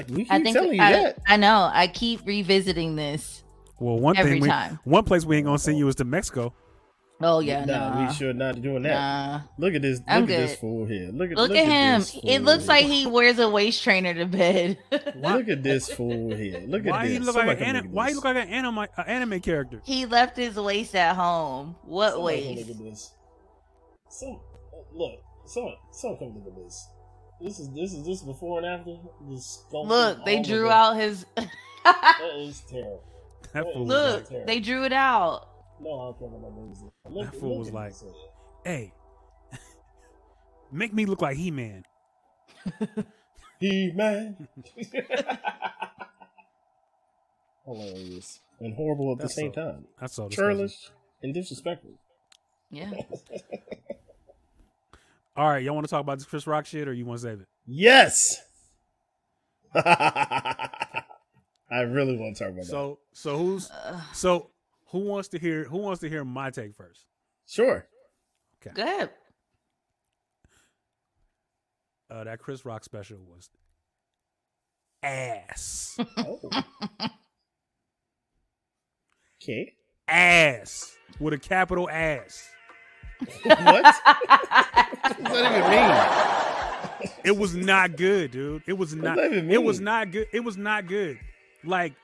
[0.09, 1.19] We keep I think telling you I, that.
[1.27, 1.71] I know.
[1.73, 3.43] I keep revisiting this.
[3.79, 4.79] Well, one Every thing we, time.
[4.85, 6.53] one place we ain't gonna send you is to Mexico.
[7.23, 8.09] Oh yeah, nah, nah.
[8.09, 8.95] we sure not doing that.
[8.95, 9.41] Nah.
[9.59, 9.99] Look at this.
[9.99, 10.59] Look I'm at this good.
[10.59, 11.11] fool here.
[11.13, 12.01] Look at this Look, at him.
[12.01, 14.79] this It fool looks like he wears a waist trainer to bed.
[15.17, 16.63] Look at this fool here.
[16.67, 17.13] Look at Why this.
[17.13, 19.41] he look Somebody like an come anime, Why he look like an anime uh, anime
[19.41, 19.83] character?
[19.85, 21.77] he left his waist at home.
[21.83, 22.69] What Somebody waist?
[22.69, 23.13] Look at this.
[24.09, 24.41] Some
[24.95, 25.13] look.
[25.45, 26.87] Someone, someone come look at this.
[27.43, 28.97] This is this is this before and after.
[29.29, 30.73] This sculpting Look, they drew over.
[30.73, 31.25] out his.
[31.85, 33.03] That is terrible.
[33.55, 35.49] That fool was Look, like, they drew it out.
[35.81, 36.79] No, I don't care about my movies.
[37.09, 38.05] Look, That fool was like- this.
[38.65, 38.93] "Hey,
[40.73, 41.85] make me look like He Man."
[43.61, 44.49] He man.
[47.67, 49.85] Hilarious and horrible at That's the same so- time.
[50.01, 50.57] That's so disgusting.
[50.57, 50.91] Churlish
[51.23, 51.91] and disrespectful.
[52.71, 52.91] Yeah.
[55.41, 57.27] All right, y'all want to talk about this Chris Rock shit, or you want to
[57.27, 57.49] save it?
[57.65, 58.37] Yes.
[59.75, 61.03] I
[61.71, 62.71] really want to talk about that.
[62.71, 63.71] So, so who's
[64.13, 64.51] so
[64.89, 67.07] who wants to hear who wants to hear my take first?
[67.49, 67.87] Sure.
[68.61, 68.75] Okay.
[68.75, 69.09] Good.
[72.11, 73.49] Uh, that Chris Rock special was
[75.03, 76.39] ass, Oh.
[79.43, 79.73] okay.
[80.07, 82.47] ass with a capital ass.
[83.43, 83.57] What?
[83.65, 87.11] what does that even mean?
[87.25, 88.63] It was not good, dude.
[88.67, 89.19] It was not.
[89.19, 90.29] It was not good.
[90.33, 91.19] It was not good.
[91.65, 91.95] Like,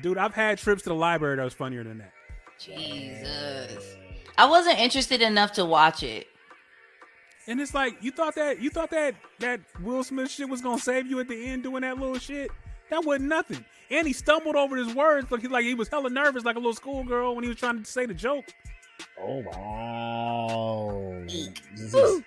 [0.00, 2.12] dude, I've had trips to the library that was funnier than that.
[2.58, 3.96] Jesus.
[4.36, 6.26] I wasn't interested enough to watch it.
[7.46, 10.78] And it's like you thought that you thought that that Will Smith shit was gonna
[10.78, 12.50] save you at the end doing that little shit.
[12.90, 13.64] That wasn't nothing.
[13.90, 16.58] And he stumbled over his words like he like he was hella nervous like a
[16.58, 18.44] little schoolgirl when he was trying to say the joke.
[19.20, 21.22] Oh wow!
[21.26, 22.22] This is,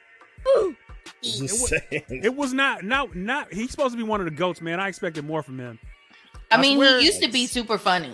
[1.21, 2.03] this is saying.
[2.09, 4.79] It was not not not he's supposed to be one of the goats, man.
[4.79, 5.79] I expected more from him.
[6.51, 8.13] I, I mean, swear- he used to be super funny.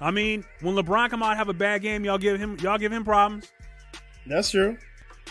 [0.00, 2.92] I mean, when LeBron come out have a bad game, y'all give him y'all give
[2.92, 3.52] him problems.
[4.26, 4.78] That's true.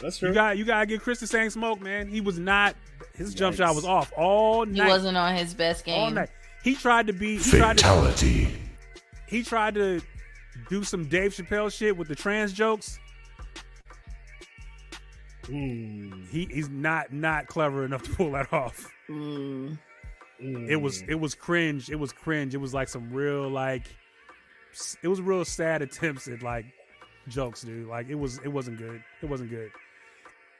[0.02, 0.30] That's true.
[0.30, 2.08] You got you gotta give Chris the same smoke, man.
[2.08, 2.76] He was not
[3.16, 3.60] his jump Yikes.
[3.60, 4.84] shot was off all night.
[4.86, 6.00] He wasn't on his best game.
[6.00, 6.30] all night.
[6.64, 8.48] He tried to be he tried to Fatality.
[9.28, 10.02] he tried to
[10.70, 13.00] do some Dave Chappelle shit with the trans jokes.
[15.44, 18.92] Mm, He he's not not clever enough to pull that off.
[19.10, 19.78] Mm.
[20.42, 20.70] mm.
[20.70, 21.90] It was it was cringe.
[21.90, 22.54] It was cringe.
[22.54, 23.84] It was like some real like
[25.02, 26.66] it was real sad attempts at like
[27.28, 27.88] jokes, dude.
[27.88, 29.04] Like it was it wasn't good.
[29.24, 29.72] It wasn't good.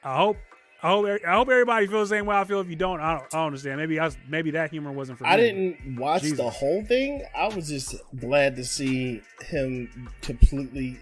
[0.02, 0.38] I hope
[0.82, 2.60] I hope I hope everybody feels the same way I feel.
[2.60, 3.78] If you don't, I don't, I don't understand.
[3.78, 5.30] Maybe I was, maybe that humor wasn't for me.
[5.30, 6.38] I didn't watch Jesus.
[6.38, 7.22] the whole thing.
[7.36, 10.98] I was just glad to see him completely,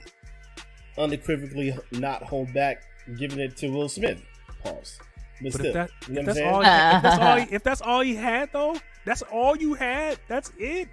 [0.96, 2.82] unequivocally not hold back,
[3.18, 4.20] giving it to Will Smith.
[4.64, 4.98] Pause.
[5.40, 6.96] But, But still, if, that, you know if that's all, saying?
[6.96, 10.18] if that's all, he, if that's all he had though, that's all you had.
[10.26, 10.88] That's it.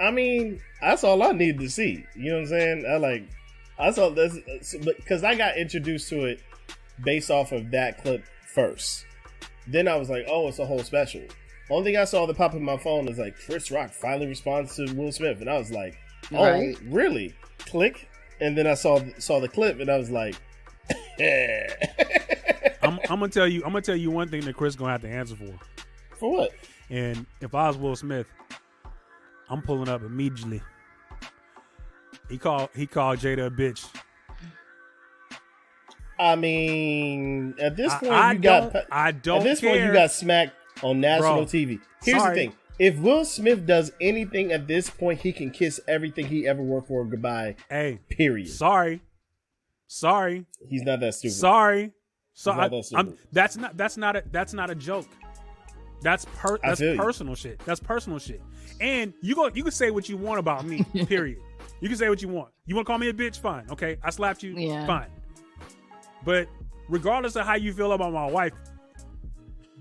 [0.00, 2.04] I mean, that's all I needed to see.
[2.16, 2.84] You know what I'm saying?
[2.90, 3.28] I like,
[3.78, 4.36] I saw this
[4.82, 6.40] because I got introduced to it
[7.02, 9.04] based off of that clip first.
[9.66, 11.22] Then I was like, oh, it's a whole special.
[11.70, 14.74] Only thing I saw that pop in my phone is like Chris Rock finally responds
[14.76, 15.98] to Will Smith, and I was like,
[16.32, 16.76] oh, Right.
[16.86, 17.34] really?
[17.58, 18.08] Click,
[18.40, 20.34] and then I saw saw the clip, and I was like,
[21.18, 21.66] yeah.
[22.82, 23.58] I'm, I'm gonna tell you.
[23.64, 25.52] I'm gonna tell you one thing that Chris gonna have to answer for.
[26.16, 26.52] for what?
[26.88, 28.26] And if I was Will Smith,
[29.50, 30.62] I'm pulling up immediately.
[32.30, 33.86] He called he called Jada a bitch.
[36.18, 38.74] I mean, at this point, I you got.
[38.90, 39.70] I don't At this care.
[39.70, 40.52] point, you got smacked
[40.82, 41.80] on national Bro, TV.
[42.02, 42.34] Here's sorry.
[42.34, 46.46] the thing: if Will Smith does anything at this point, he can kiss everything he
[46.46, 47.56] ever worked for goodbye.
[47.70, 48.48] Hey, Period.
[48.48, 49.00] sorry,
[49.86, 51.34] sorry, He's not that stupid.
[51.34, 51.92] sorry.
[52.34, 53.18] So not I, that I'm, stupid.
[53.32, 55.06] that's not that's not a that's not a joke.
[56.02, 57.00] That's per that's feel you.
[57.00, 57.58] personal shit.
[57.64, 58.40] That's personal shit.
[58.80, 60.84] And you go you can say what you want about me.
[61.06, 61.38] period.
[61.80, 62.50] You can say what you want.
[62.66, 63.40] You want to call me a bitch?
[63.40, 63.66] Fine.
[63.70, 64.52] Okay, I slapped you.
[64.52, 64.86] Yeah.
[64.86, 65.08] Fine.
[66.24, 66.48] But
[66.88, 68.52] regardless of how you feel about my wife,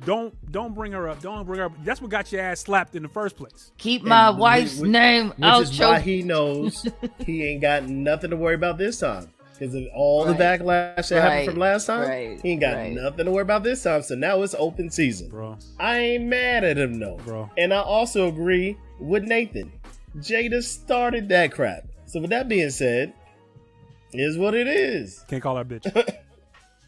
[0.06, 1.22] don't don't bring her up.
[1.22, 1.84] Don't bring her up.
[1.84, 3.72] That's what got your ass slapped in the first place.
[3.78, 6.86] Keep my wife's which- name Which out is your why he knows
[7.26, 9.28] he ain't got nothing to worry about this time.
[9.58, 11.22] Because of all the backlash that Right.
[11.24, 12.40] happened from last time, Right.
[12.44, 12.94] he ain't got Right.
[12.94, 14.04] nothing to worry about this time.
[14.04, 15.30] So now it's open season.
[15.30, 15.58] Bro.
[15.80, 17.16] I ain't mad at him, no.
[17.26, 17.50] Bro.
[17.58, 19.72] And I also agree with Nathan.
[20.18, 21.88] Jada started that crap.
[22.06, 23.14] So with that being said,
[24.14, 25.26] is what it is.
[25.28, 25.86] Can't call her bitch.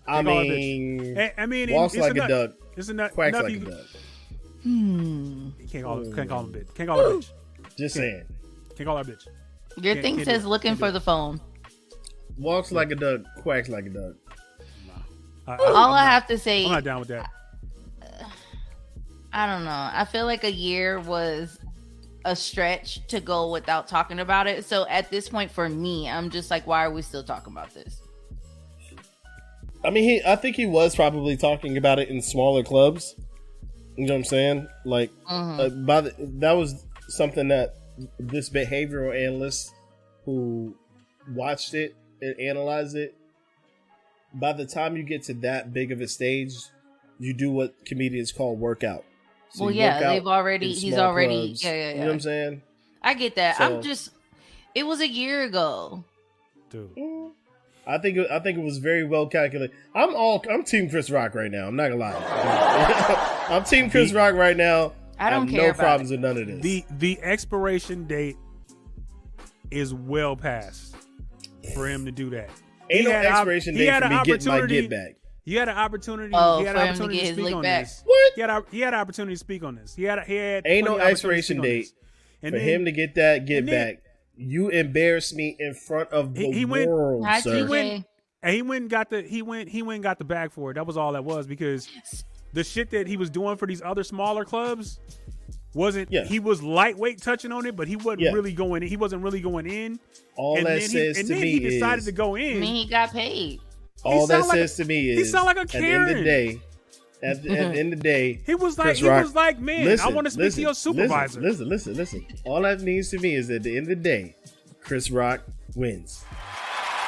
[0.10, 2.52] I Can't call her a mean, I, I mean, walks it's like a enough- duck,
[2.78, 3.12] It's enough.
[3.14, 3.86] quacks enough like you, a duck.
[4.64, 5.50] Hmm.
[5.60, 6.12] you can't call her.
[6.16, 6.76] Can't call her a bitch.
[6.76, 7.30] Can't call her a bitch.
[7.78, 8.24] Just saying.
[8.76, 9.28] Can't call her a bitch.
[9.82, 11.40] Your Can't- thing can't says looking Can't for the phone.
[12.38, 14.14] Walks like a duck, quacks like a duck.
[15.48, 17.30] I, I, All I'm I not- have to say, I'm not down with that.
[19.32, 19.90] I don't know.
[19.94, 21.60] I feel like a year was
[22.26, 24.66] a stretch to go without talking about it.
[24.66, 27.74] So at this point, for me, I'm just like, why are we still talking about
[27.74, 28.02] this?
[29.84, 30.22] I mean, he.
[30.26, 33.16] I think he was probably talking about it in smaller clubs.
[33.96, 34.68] You know what I'm saying?
[34.86, 35.60] Like, Mhm.
[35.60, 37.76] uh, by the, that was something that
[38.20, 39.74] this behavioral analyst
[40.26, 40.76] who
[41.34, 43.16] watched it and analyzed it.
[44.34, 46.54] By the time you get to that big of a stage,
[47.20, 49.04] you do what comedians call workout.
[49.52, 50.72] So well, yeah, work they've already.
[50.74, 51.48] He's already.
[51.48, 51.64] clubs.
[51.64, 52.12] Yeah, yeah, You know what.
[52.14, 52.62] I'm saying?
[53.02, 53.58] I get that.
[53.58, 54.12] So- I'm just.
[54.76, 56.04] It was a year ago.
[56.70, 56.92] Dude.
[57.90, 59.76] I think it- I think it was very well calculated.
[59.96, 61.68] I'm all I'm Team Chris Rock right now.
[61.68, 63.46] I'm not gonna lie.
[63.50, 64.94] I'm Team Chris Rock right now.
[65.18, 66.62] I don't have care no about problems with none of this.
[66.62, 68.38] The the expiration date
[69.72, 70.96] is well past
[71.74, 72.50] for him to do that.
[72.90, 74.90] Ain't He no had op- expiration he date for an me getting my opportunity- get
[74.90, 75.16] back.
[75.46, 76.32] He had an opportunity.
[76.36, 77.84] Oh, he had for an him to opportunity get his speak lick on back.
[77.86, 78.02] this.
[78.06, 78.34] What?
[78.36, 79.96] He had a, he had an opportunity to speak on this.
[79.96, 81.88] He had he had Ain't no plenty of opportunity to expiration date.
[82.44, 84.04] And For then him to get that get then- back,
[84.42, 87.68] you embarrassed me in front of the He- he went- world, Hi, sir.
[87.68, 88.06] TJ.
[88.42, 90.72] and he went and got the he went he went and got the bag for
[90.72, 90.76] it.
[90.76, 91.90] That was all that was because
[92.54, 95.00] the shit that he was doing for these other smaller clubs
[95.76, 96.24] wasn't Yeah.
[96.26, 98.32] he was lightweight touching on it, but he wasn't Yeah.
[98.32, 100.00] really going he wasn't really going in.
[100.38, 102.36] All and that then says he, and to then me he decided is to go
[102.36, 102.60] I in.
[102.62, 103.60] mean, he got paid.
[104.06, 105.78] all that sound like a- says to me is he sound like a at the
[105.80, 106.26] end of the Karen.
[106.26, 106.62] day.
[107.22, 109.36] At the, at the end of the day, He was like Chris he Rock, was
[109.36, 111.42] like, man, I want to speak listen, to your supervisor.
[111.42, 112.42] Listen, listen, listen, listen.
[112.46, 114.36] All that means to me is at the end of the day,
[114.82, 115.42] Chris Rock
[115.76, 116.24] wins.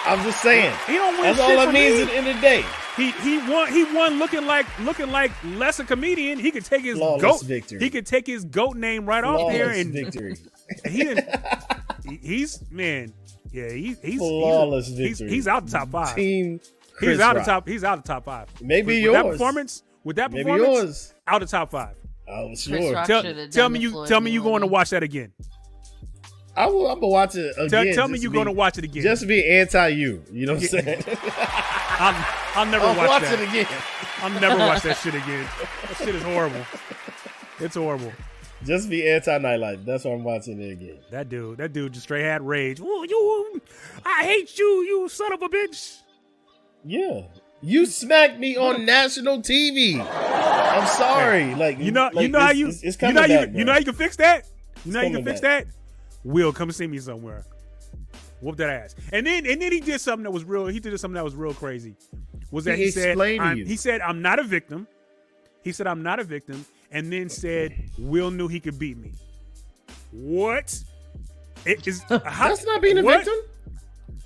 [0.06, 0.74] I'm just saying.
[0.88, 2.02] He don't win That's all that means me.
[2.02, 2.66] at the end of the day.
[2.98, 6.40] He he won he won looking like looking like less a comedian.
[6.40, 7.80] He could take his Flawless goat victory.
[7.80, 10.36] He could take his goat name right off there and victory.
[10.86, 11.30] he didn't.
[12.22, 13.14] he's man,
[13.52, 15.36] yeah, he, he's Flawless he's, he's, victory.
[15.36, 16.16] he's out the top five.
[16.16, 16.60] Team
[16.96, 17.42] Chris he's out Rock.
[17.42, 17.68] of top.
[17.68, 18.48] He's out of top five.
[18.62, 19.84] Maybe with, with that performance.
[20.04, 21.14] With that Maybe performance, yours.
[21.28, 21.96] out of top five.
[22.28, 22.94] Oh, Chris sure.
[22.94, 25.32] Rock Tell, tell me you Floyd tell me you going to watch that again.
[26.56, 26.88] I will.
[26.88, 27.70] I'm gonna watch it again.
[27.70, 29.04] Tell, tell me you to going to watch it again.
[29.04, 30.24] Just be anti you.
[30.32, 31.04] You know what I'm saying?
[31.38, 33.40] I'll, I'll never I'll watch, watch that.
[33.40, 33.68] it again.
[34.22, 35.48] I'll never watch that shit again.
[35.88, 36.66] That shit is horrible.
[37.60, 38.12] It's horrible.
[38.66, 39.86] Just be anti Nytelife.
[39.86, 41.00] That's why I'm watching it again.
[41.10, 42.80] That dude, that dude just straight had rage.
[42.80, 43.62] Ooh, you,
[44.06, 46.00] I hate you, you son of a bitch.
[46.84, 47.22] Yeah.
[47.62, 50.00] You smacked me on national TV.
[50.00, 51.54] I'm sorry.
[51.56, 53.50] Like You know, like, you know how you, it's, it's you know how you, back,
[53.54, 54.46] you know how you can fix that.
[54.86, 55.66] You know how you can fix back.
[55.66, 55.74] that.
[56.24, 57.46] Will come see me somewhere.
[58.42, 58.96] Whoop that ass.
[59.14, 60.66] And then, and then he did something that was real.
[60.68, 61.96] He did something that was real crazy.
[62.50, 63.20] Was that He he, said?
[63.20, 64.88] I'm- He said, "I'm not a victim."
[65.64, 69.12] He said, "I'm not a victim," and then said, "Will knew he could beat me."
[70.12, 70.78] What?
[71.66, 73.18] It is how, That's not being a what?
[73.24, 73.36] victim.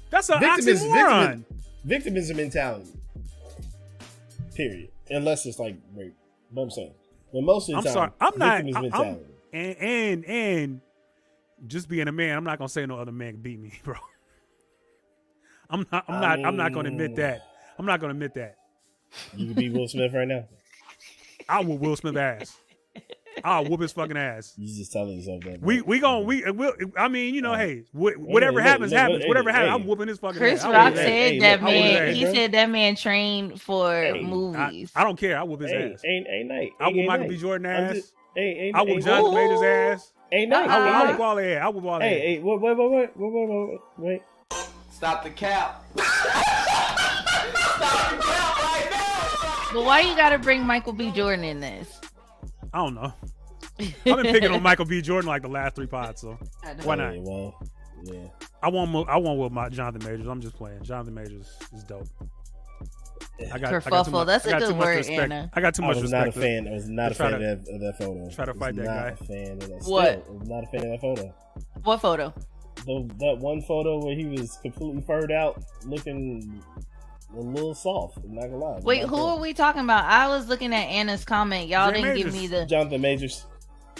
[0.09, 1.27] That's a Victim is oxymoron.
[1.27, 1.45] victim.
[1.83, 2.91] Victim is a mentality.
[4.55, 4.89] Period.
[5.09, 6.15] Unless it's like rape.
[6.51, 6.93] But I'm saying.
[7.33, 8.11] But most of the I'm time, sorry.
[8.21, 8.47] I'm not.
[8.53, 9.25] I- I'm, mentality.
[9.53, 10.81] and and and
[11.67, 13.95] just being a man, I'm not gonna say no other man can beat me, bro.
[15.69, 16.05] I'm not.
[16.07, 16.45] I'm I not.
[16.47, 17.41] I'm not gonna admit that.
[17.77, 18.55] I'm not gonna admit that.
[19.35, 20.45] you could be Will Smith right now.
[21.49, 22.57] I will Will Smith ass.
[23.43, 24.53] I'll whoop his fucking ass.
[24.57, 25.61] You just telling yourself that.
[25.61, 25.67] Bro.
[25.67, 28.91] We we going we we'll, I mean you know uh, hey wh- whatever hey, happens
[28.91, 30.65] hey, happens hey, whatever happens I'm whooping his fucking Chris ass.
[30.65, 34.91] Chris Rock said that man he said that man trained for movies.
[34.95, 35.37] I, I, don't care.
[35.37, 36.03] I whoop his ass.
[36.05, 36.71] Ain't ain't night.
[36.79, 38.11] I whoop Michael B Jordan ass.
[38.37, 40.11] I whoop John ass.
[40.31, 40.69] Ain't night.
[40.69, 41.65] I whoop all their ass.
[41.65, 42.13] I whoop all their ass.
[42.13, 44.21] Hey hey wait wait wait wait wait wait.
[44.91, 45.83] Stop the cap.
[45.97, 46.11] Stop
[48.11, 49.73] the cap right now.
[49.73, 51.99] But why you gotta bring Michael B Jordan in this?
[52.75, 53.13] I don't know.
[53.79, 55.01] I've been picking on Michael B.
[55.01, 56.37] Jordan like the last three pods, so
[56.83, 57.13] why not?
[57.13, 57.55] Hey, well,
[58.03, 58.27] yeah.
[58.61, 60.27] I want mo- I want with my Jonathan Majors.
[60.27, 60.83] I'm just playing.
[60.83, 62.07] Jonathan Majors is dope.
[63.39, 64.97] I got, I got too Kerfuffle, much, that's I a got good too much word,
[64.97, 65.19] respect.
[65.21, 65.49] Anna.
[65.53, 66.67] I got too I much was not a fan.
[66.67, 68.29] I was not a fan to- of, that, of that photo.
[68.29, 69.07] try to Was fight that not guy.
[69.09, 69.81] A fan of that.
[69.85, 70.23] What?
[70.23, 71.35] Still, was not a fan of that photo.
[71.83, 72.33] What photo?
[72.85, 76.61] The, that one photo where he was completely furred out, looking
[77.33, 78.17] a little soft.
[78.17, 78.79] I'm not gonna lie.
[78.81, 79.19] Wait, who good.
[79.19, 80.05] are we talking about?
[80.05, 81.67] I was looking at Anna's comment.
[81.67, 83.45] Y'all Jay didn't give me the Jonathan Majors.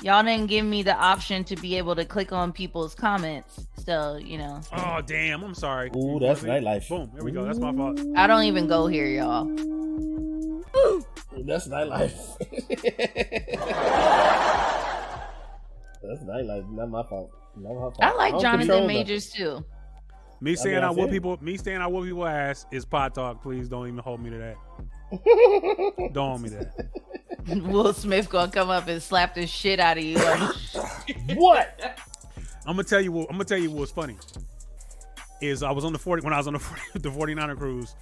[0.02, 3.66] y'all didn't give me the option to be able to click on people's comments.
[3.86, 4.62] So, you know.
[4.74, 5.44] Oh damn!
[5.44, 5.92] I'm sorry.
[5.96, 6.68] Ooh, that's You know I mean?
[6.68, 6.90] Nytelife.
[6.90, 7.12] Boom.
[7.14, 7.46] There we go.
[7.46, 8.00] That's my fault.
[8.16, 9.46] I don't even go here, y'all.
[11.46, 12.38] That's Nytelife.
[16.08, 16.72] That's Nytelife.
[16.72, 17.32] Not my fault.
[17.58, 17.98] Not my fault.
[18.02, 19.66] I like don't Jonathan control Majors too.
[20.42, 21.38] Me I saying mean, I, I whoop people.
[21.42, 23.42] Me saying I whoop people ass is pot talk.
[23.42, 24.56] Please don't even hold me to that.
[25.12, 26.10] that.
[26.14, 27.64] Don't hold me to that.
[27.64, 30.18] Will Smith gonna come up and slap the shit out of you.
[30.18, 30.56] Like,
[31.36, 32.00] what?
[32.66, 33.12] I'm gonna tell you.
[33.12, 34.18] What, I'm gonna tell you what's funny.
[35.42, 37.96] Is I was on the 40 when I was on the 40, the 49er cruise.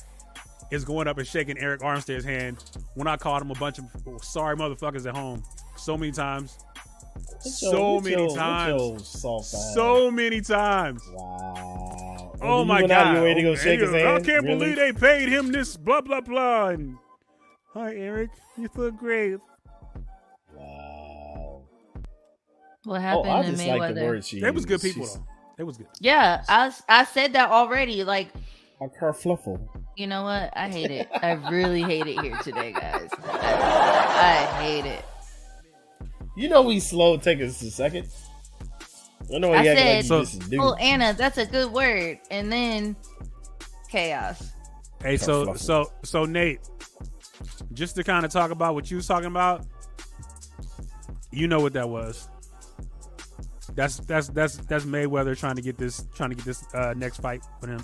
[0.71, 2.63] Is going up and shaking Arik Armstead's hand
[2.95, 5.43] when I called him a bunch of oh, sorry motherfuckers at home
[5.75, 6.57] so many times,
[7.41, 9.73] so With your- many with times, your soft ass.
[9.75, 11.03] so many times.
[11.13, 12.12] Wow.
[12.43, 13.13] Oh and Oh you my went out of god!
[13.15, 14.45] your way to go Oh, shake his I can't Really?
[14.45, 16.67] believe they paid him this blah blah blah.
[16.69, 16.97] And
[17.73, 19.37] hi Arik, you look great.
[20.55, 21.61] Wow.
[22.83, 24.07] what Oh, happened I to just like the Mayweather?
[24.07, 25.25] word she They was good people She's though.
[25.57, 25.87] They was good.
[25.99, 28.03] Yeah, I s- I said that already.
[28.03, 28.29] Like,
[28.81, 29.59] A kerfluffle.
[29.95, 30.51] you know what?
[30.55, 31.07] I hate it.
[31.21, 33.09] I really hate it here today, guys.
[33.23, 35.05] I, I hate it.
[36.35, 37.17] You know we slow.
[37.17, 38.07] Take us a second.
[39.34, 40.59] I know I you acting like said, you So- just a dude.
[40.59, 42.19] Oh, Anna, that's a good word.
[42.32, 42.95] And then
[43.89, 44.51] chaos.
[45.01, 46.59] Hey, so so so Nate,
[47.74, 49.65] just to kind of talk about what you was talking about,
[51.32, 52.30] you know what that was.
[53.76, 57.17] That's that's that's that's Mayweather trying to get this trying to get this uh, next
[57.17, 57.82] fight with him.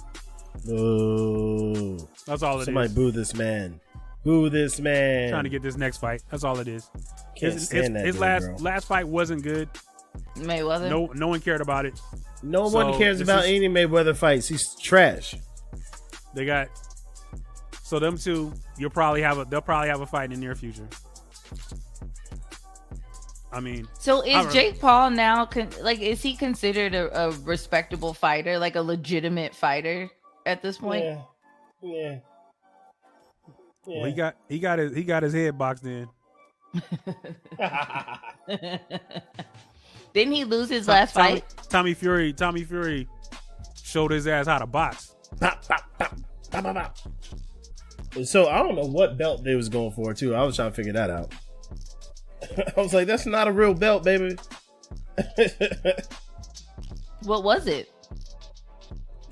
[0.66, 1.98] Boo.
[2.26, 2.66] That's all it is.
[2.66, 3.80] Somebody boo this man.
[4.24, 5.30] Boo this man.
[5.30, 6.22] Trying to get this next fight.
[6.30, 6.90] That's all it is.
[7.36, 8.56] Can't His, stand his, that his dude, last bro.
[8.58, 9.70] last fight wasn't good.
[10.36, 10.90] Mayweather.
[10.90, 12.00] No no one cared about it.
[12.42, 14.48] No So, one cares about is- any Mayweather fights.
[14.48, 15.36] He's trash.
[16.34, 16.70] They got
[17.84, 18.54] so them two.
[18.78, 19.46] You'll probably have a.
[19.46, 20.88] They'll probably have a fight in the near future.
[23.52, 28.14] I mean, So is Jake Paul now con- like is he considered a, a respectable
[28.14, 30.10] fighter, like a legitimate fighter
[30.46, 31.04] at this point?
[31.04, 31.22] Yeah.
[31.82, 32.20] Yeah.
[33.88, 36.08] well, he got he got his he got his head boxed in.
[40.14, 41.54] Didn't he lose his last Tommy, fight?
[41.70, 42.34] Tommy Fury.
[42.34, 43.08] Tommy Fury
[43.84, 45.16] showed his ass how to box.
[45.40, 46.16] Pop, pop, pop,
[46.52, 46.98] pop, pop, pop.
[48.26, 50.36] So I don't know what belt they was going for too.
[50.36, 51.34] I was trying to figure that out.
[52.78, 54.38] I was like, that's not a real belt, baby.
[57.24, 57.92] What was it?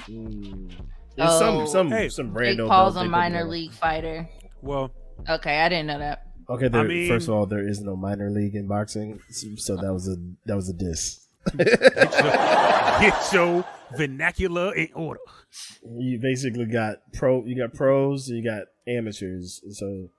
[0.10, 0.72] Mm.
[1.18, 1.40] Oh.
[1.40, 2.10] some some Hey.
[2.10, 4.28] some Jake Paul's belt a minor league fighter.
[4.62, 4.92] Well,
[5.28, 6.27] Okay, I didn't know that.
[6.50, 9.48] Okay, there, I mean- first of all, there is no minor league in boxing, so,
[9.58, 11.26] so that was a that was a diss.
[11.58, 13.66] get your
[13.98, 15.20] vernacular in order.
[15.98, 19.62] you basically got pro, you got pros, you got amateurs.
[19.72, 20.10] So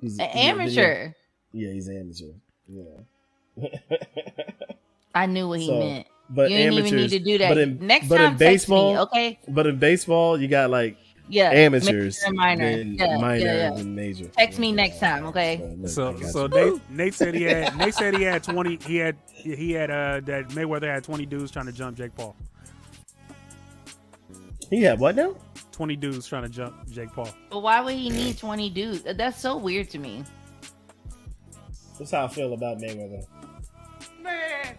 [0.00, 1.12] he's An he's a amateur.
[1.52, 2.32] Yeah, he's an amateur.
[2.68, 3.68] Yeah.
[5.14, 6.06] I knew what he So, meant.
[6.30, 7.48] but you didn't amateurs, even need to do that.
[7.50, 9.38] But in, Next but time, in text baseball, me, okay?
[9.48, 10.96] But in baseball, you got like
[11.32, 12.62] Yeah, amateurs, and minor.
[12.62, 13.78] then Yeah, minor, yeah, yeah.
[13.78, 14.26] and major.
[14.26, 15.56] Text me next time, okay?
[15.58, 16.46] But look, I So so.
[16.46, 20.20] Nate, Nate said he had Nate said he had twenty he had he had uh
[20.26, 22.36] that Mayweather had twenty dudes trying to jump Jake Paul.
[24.68, 25.34] he had what now?
[25.70, 27.30] Twenty dudes trying to jump Jake Paul.
[27.48, 29.02] But why would he need 20 dudes?
[29.02, 30.24] That's so weird to me.
[31.98, 33.24] That's how I feel about Mayweather.
[34.22, 34.76] Man,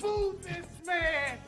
[0.00, 1.38] boo this man.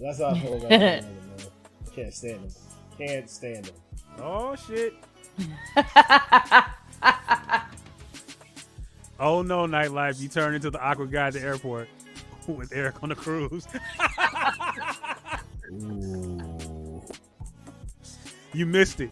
[0.00, 1.06] That's how I feel about Mayweather, man.
[1.94, 2.50] Can't stand him.
[2.98, 3.74] Can't stand him.
[4.18, 4.94] Oh shit.
[9.20, 10.18] Oh no, Nytelife!
[10.18, 11.90] You turn into the awkward guy at the airport
[12.48, 13.68] with Arik on the cruise.
[15.70, 17.02] Ooh.
[18.54, 19.10] You missed it.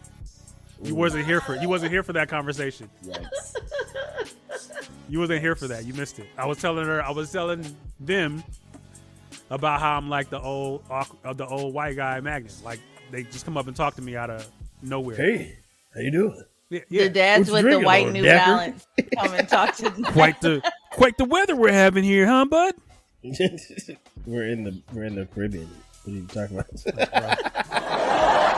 [0.83, 1.61] You wasn't here for it.
[1.61, 2.89] you wasn't here for that conversation.
[3.05, 3.55] Yikes.
[5.07, 5.85] You wasn't here for that.
[5.85, 6.25] You missed it.
[6.37, 7.03] I was telling her.
[7.03, 7.63] I was telling
[7.99, 8.43] them
[9.49, 12.53] about how I'm like the old awk- uh, the old white guy magnet.
[12.63, 12.79] Like
[13.11, 14.47] they just come up and talk to me out of
[14.81, 15.15] nowhere.
[15.15, 15.57] Hey,
[15.93, 16.43] how you doing?
[16.69, 17.03] Yeah, yeah.
[17.05, 18.45] The dads What with the white New Decker?
[18.45, 18.87] Balance
[19.17, 20.03] come and talk to them.
[20.03, 22.75] quite the quite the weather we're having here, huh, bud?
[24.25, 25.67] we're in the we're in the Caribbean.
[26.03, 26.69] What are you talking about?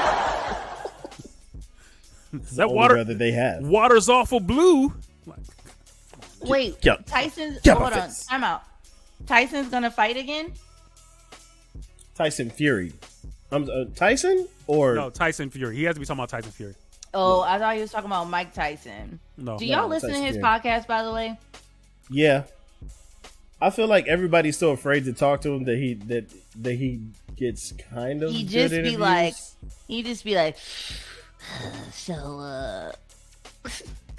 [2.33, 3.61] It's That only water weather they have.
[3.67, 4.93] water's awful blue.
[6.43, 7.59] Wait, Get- Tyson's.
[7.61, 8.07] get hold on.
[8.07, 8.25] face.
[8.29, 8.63] I'm out.
[9.27, 10.53] Tyson's gonna fight again.
[12.21, 12.93] Tyson Fury.
[13.51, 15.75] I'm uh, Tyson or No, Tyson Fury.
[15.75, 16.75] He has to be talking about Tyson Fury.
[17.15, 19.19] Oh, I thought he was talking about Mike Tyson.
[19.37, 19.57] No.
[19.57, 20.43] Do y'all No, listen to his Fury.
[20.43, 21.37] podcast, by the way?
[22.09, 22.43] yeah.
[23.63, 26.25] I feel like everybody's so afraid to talk to him that he that
[26.61, 27.01] that he
[27.35, 28.31] gets kind of.
[28.31, 28.99] He good just be interviews.
[28.99, 29.33] like,
[29.87, 30.57] he just be like,
[31.91, 32.91] so, uh.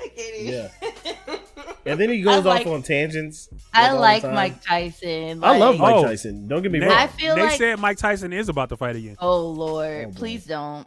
[0.02, 0.68] I Yeah.
[1.86, 3.48] and then he goes like- off on tangents.
[3.72, 4.22] I like.
[4.24, 5.42] Mike Tyson.
[5.44, 6.04] I love Mike Oh.
[6.04, 6.48] Tyson.
[6.48, 6.96] Don't get me They, wrong.
[6.96, 9.16] I feel they like- said Mike Tyson is about to fight again.
[9.18, 10.86] Oh Lord, Oh, please don't.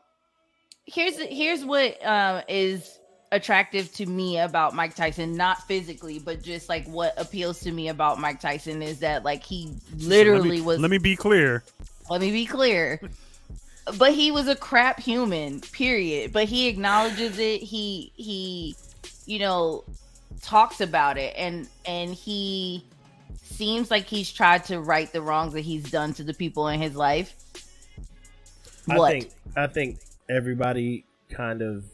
[0.85, 2.99] Here's here's what um is
[3.31, 7.87] attractive to me about Mike Tyson, not physically, but just like what appeals to me
[7.89, 11.63] about Mike Tyson is that like he literally let me, was Let me be clear.
[12.09, 13.01] let me be clear.
[13.97, 16.31] But he was a crap human, period.
[16.33, 17.61] But he acknowledges it.
[17.61, 18.75] He he
[19.25, 19.83] you know
[20.41, 22.83] talks about it and and he
[23.41, 26.79] seems like he's tried to right the wrongs that he's done to the people in
[26.81, 27.33] his life.
[28.89, 29.99] I think I think
[30.29, 31.85] everybody kind of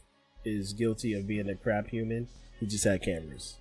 [0.44, 2.28] is guilty of being a crap human.
[2.60, 3.58] He just had cameras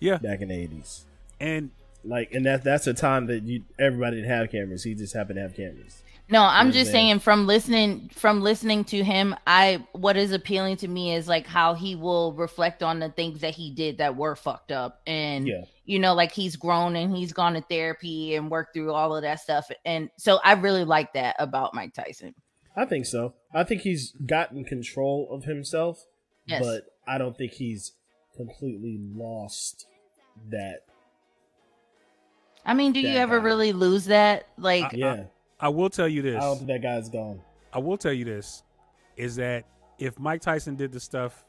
[0.00, 1.04] Yeah, back in the eighties.
[1.40, 1.70] and
[2.04, 4.84] Like, and that that's a time that you everybody didn't have cameras.
[4.84, 6.02] He just happened to have cameras.
[6.30, 7.18] No, I'm just saying?
[7.18, 11.74] from listening from listening to him, I what is appealing to me is like how
[11.74, 15.64] he will reflect on the things that he did that were fucked up and Yeah.
[15.84, 19.22] you know like he's grown and he's gone to therapy and worked through all of
[19.22, 22.34] that stuff and so I really like that about Mike Tyson.
[22.74, 23.34] I think so.
[23.52, 26.06] I think he's gotten control of himself,
[26.46, 26.62] Yes.
[26.64, 27.92] but I don't think he's
[28.34, 29.86] completely lost
[30.48, 30.80] that.
[32.64, 33.44] I mean, do you ever guy.
[33.44, 34.48] really lose that?
[34.56, 35.24] Like I- Yeah,
[35.60, 36.36] I will tell you this.
[36.36, 37.40] I don't think that guy's gone.
[37.72, 38.62] I will tell you this
[39.16, 39.64] is that
[39.98, 41.44] if Mike Tyson did the stuff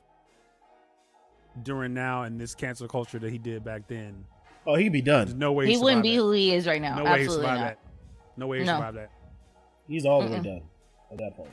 [1.64, 4.26] during now and this cancel culture that he did back then,
[4.68, 5.38] Oh, he'd be there's done.
[5.40, 6.24] no way he wouldn't be that.
[6.24, 6.96] who he is right now.
[6.98, 7.66] No way he Absolutely survived not.
[7.68, 7.80] that.
[8.38, 8.76] No way he No.
[8.78, 9.12] survived that.
[9.88, 10.62] He's all the way done
[11.12, 11.52] at that point.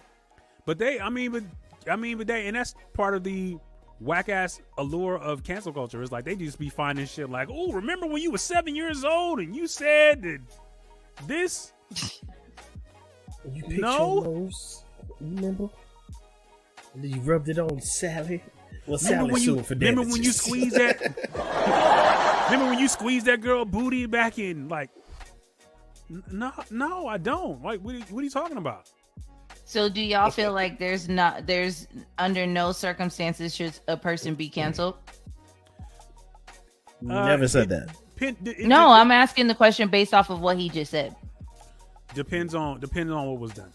[0.64, 1.42] But they, I mean, but
[1.90, 3.58] I mean, but they, and that's part of the
[4.00, 6.00] whack ass allure of cancel culture.
[6.02, 9.04] Is like they just be finding shit like, oh, remember when you were seven years
[9.04, 10.40] old and you said that
[11.26, 11.72] this?
[13.50, 14.14] You picked No.
[14.14, 14.84] your nose.
[15.20, 15.68] You remember?
[16.94, 18.42] And then you rubbed it on Sally.
[18.86, 20.36] Well, Remember Sally's when you suing for remember when you damages.
[20.42, 22.46] squeezed that?
[22.50, 24.68] remember when you squeezed that girl booty back in?
[24.68, 24.90] Like,
[26.30, 27.62] no, no, I don't.
[27.62, 28.90] Like, what are, you- what are you talking about?
[29.64, 31.86] So do y'all feel like there's not there's
[32.18, 34.96] under no circumstances should a person be canceled?
[37.00, 37.96] Never Uh, said it- that.
[38.16, 41.14] Pin, it, it No, I'm asking the question based off of what he just said.
[42.14, 43.72] Depends on depends on what was done.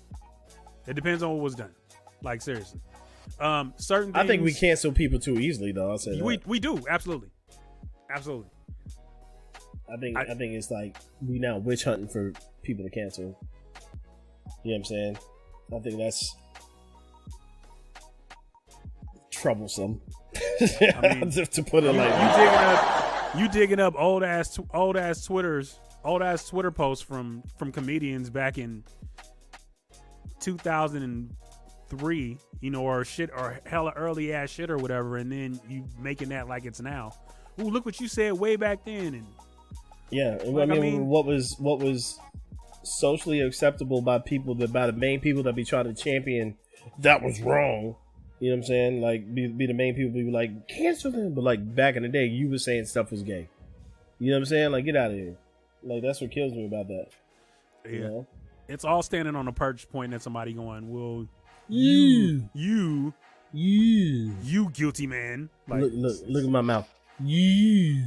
[0.87, 1.73] It depends on what was done.
[2.23, 2.79] Like seriously,
[3.39, 4.13] um, certain.
[4.13, 5.91] Things, I think we cancel people too easily, though.
[5.91, 6.23] I'll say that.
[6.23, 7.29] We we do absolutely,
[8.09, 8.49] absolutely.
[9.91, 12.33] I think I- I, think it's like we now witch hunting for
[12.63, 13.23] people to cancel.
[13.23, 13.35] You know
[14.63, 15.17] what I'm saying?
[15.73, 16.35] I think that's
[19.31, 20.01] troublesome.
[21.01, 24.97] mean, to put it You, like you digging up, you digging up old ass old
[24.97, 28.83] ass Twitters, old ass Twitter posts from from comedians back in
[30.39, 35.85] 2003, you know, or shit or hella early ass shit or whatever, and then you
[35.99, 37.11] making that like it's now.
[37.59, 39.27] Ooh, look what you said way back then, and
[40.09, 40.37] yeah.
[40.43, 42.19] Like, I, I mean, mean- what was what was
[42.83, 46.55] socially acceptable by people that by the main people that be trying to champion
[46.99, 47.95] that was wrong.
[48.39, 49.01] You know what I'm saying?
[49.01, 52.09] Like be, be the main people be like cancel them, but like back in the
[52.09, 53.49] day, you were saying stuff was gay.
[54.19, 54.71] You know what I'm saying?
[54.71, 55.37] Like get out of here.
[55.87, 57.07] Like that's what kills me about that.
[57.85, 58.27] yeah, You know?
[58.67, 61.27] it's all standing on a perch, pointing at somebody, going, "Well,
[61.69, 63.13] You, you,
[63.53, 64.33] you.
[64.43, 66.87] you guilty man." Like, look, look, look at my mouth.
[67.23, 68.05] You.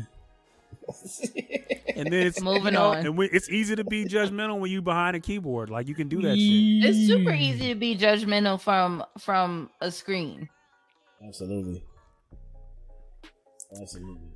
[1.97, 2.99] and then it's Moving you know, on.
[3.07, 5.71] and we, it's easy to be judgmental when you behind a keyboard.
[5.71, 6.85] Like you can do that shit.
[6.85, 10.49] It's super easy to be judgmental from from a screen.
[11.25, 11.83] Absolutely.
[13.81, 14.31] Absolutely.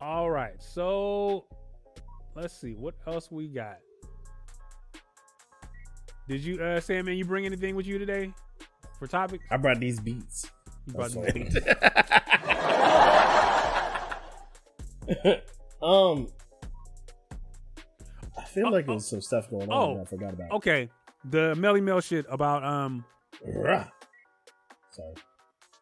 [0.00, 1.44] All right, so
[2.40, 3.78] let's see what else we got.
[6.28, 7.06] Did you, uh, Sam?
[7.06, 8.32] Man, you bring anything with you today
[8.98, 9.44] for topics?
[9.50, 10.50] I brought these beats.
[10.86, 11.56] You brought these beats.
[15.82, 16.28] um,
[18.36, 20.50] I feel Oh, like oh, there's some stuff going on oh, that I forgot about.
[20.52, 20.88] Okay,
[21.24, 23.04] the Melly Mel shit about um
[23.44, 23.86] Rah.
[24.90, 25.14] Sorry.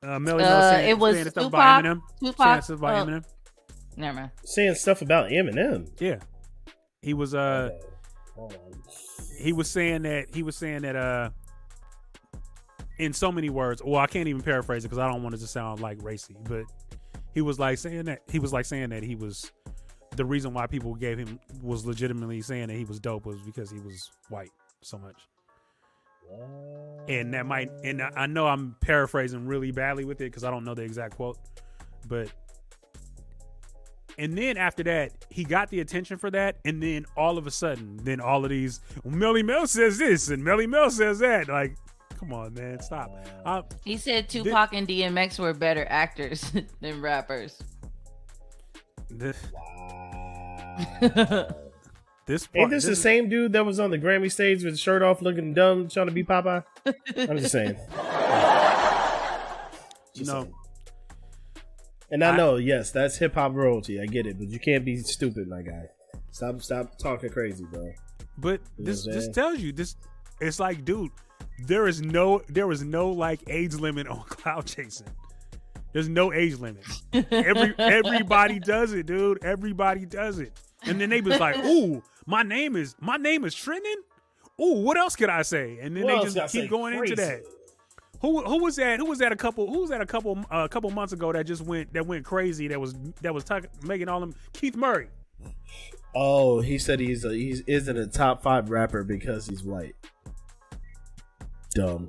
[0.02, 1.84] uh, Melly Mel Uh, saying, it was saying stuff about Tupac.
[1.84, 2.00] Eminem.
[2.20, 2.62] saying Tupac.
[2.64, 3.24] stuff about uh, Eminem.
[3.96, 4.30] never mind.
[4.44, 5.88] Saying stuff about Eminem.
[5.98, 6.18] Yeah,
[7.06, 7.70] he was uh
[9.38, 11.30] he was saying that he was saying that uh
[12.98, 15.38] in so many words well i can't even paraphrase it because i don't want it
[15.38, 16.64] to sound like racy but
[17.32, 19.52] he was like saying that he was like saying that he was
[20.16, 23.70] the reason why people gave him was legitimately saying that he was dope was because
[23.70, 24.50] he was white
[24.80, 25.28] so much.
[27.08, 30.64] And that might, and I know I'm paraphrasing really badly with it because I don't
[30.64, 31.38] know the exact quote,
[32.08, 32.32] but.
[34.18, 37.50] And then after that, he got the attention for that, and then all of a
[37.50, 41.48] sudden, then all of these Melly Mel says this and Melly Mel says that.
[41.48, 41.76] Like,
[42.18, 43.10] come on, man, stop.
[43.44, 46.50] I, uh, He said Tupac and DMX were better actors
[46.80, 47.62] than rappers.
[49.10, 50.78] this, Wow.
[52.26, 54.80] this Ain't part, this the same dude that was on the Grammy stage with his
[54.80, 56.64] shirt off, looking dumb, trying to be Popeye?
[57.16, 57.76] I'm just saying.
[60.14, 60.54] You know, saying.
[62.10, 64.00] And I, I- know, yes, that's hip hop royalty.
[64.00, 65.86] I get it, but you can't be stupid, my guy.
[66.30, 67.92] Stop, stop talking crazy, bro.
[68.38, 69.96] But You this what this tells you this.
[70.40, 71.10] It's like, dude,
[71.64, 75.06] there is no there is no like age limit on cloud chasing.
[75.92, 76.84] There's no age limit.
[77.32, 79.42] Every everybody does it, dude.
[79.42, 80.52] Everybody does it.
[80.82, 83.96] And then they was like, "Ooh, my name is my name is trending.
[84.60, 87.16] Ooh, what else could I say?" And then Who they just keep say going into
[87.16, 87.42] that.
[88.22, 88.98] Who who was that?
[88.98, 89.32] Who was that?
[89.32, 89.70] A couple.
[89.72, 90.00] Who was that?
[90.00, 90.38] A couple.
[90.50, 92.68] uh, A couple months ago that just went that went crazy.
[92.68, 94.34] That was that was tuck, making all them.
[94.52, 95.08] Keith Murray.
[96.14, 99.94] Oh, he said he's a, he's isn't a top five rapper because he's white.
[101.74, 102.08] Dumb,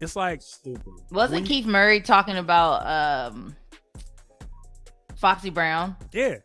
[0.00, 0.92] It's like stupid.
[1.10, 3.56] Wasn't When- Keith Murray talking about um,
[5.16, 5.96] Foxy Brown?
[6.12, 6.36] yeah.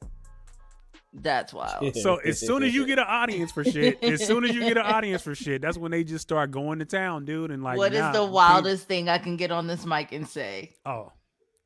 [1.27, 1.93] That's wild.
[1.97, 4.77] So as soon as you get an audience for shit, as soon as you get
[4.77, 7.51] an audience for shit, that's when they just start going to town, dude.
[7.51, 10.13] And like, what is nah, the people- wildest thing I can get on this mic
[10.13, 10.71] and say?
[10.85, 11.11] Oh,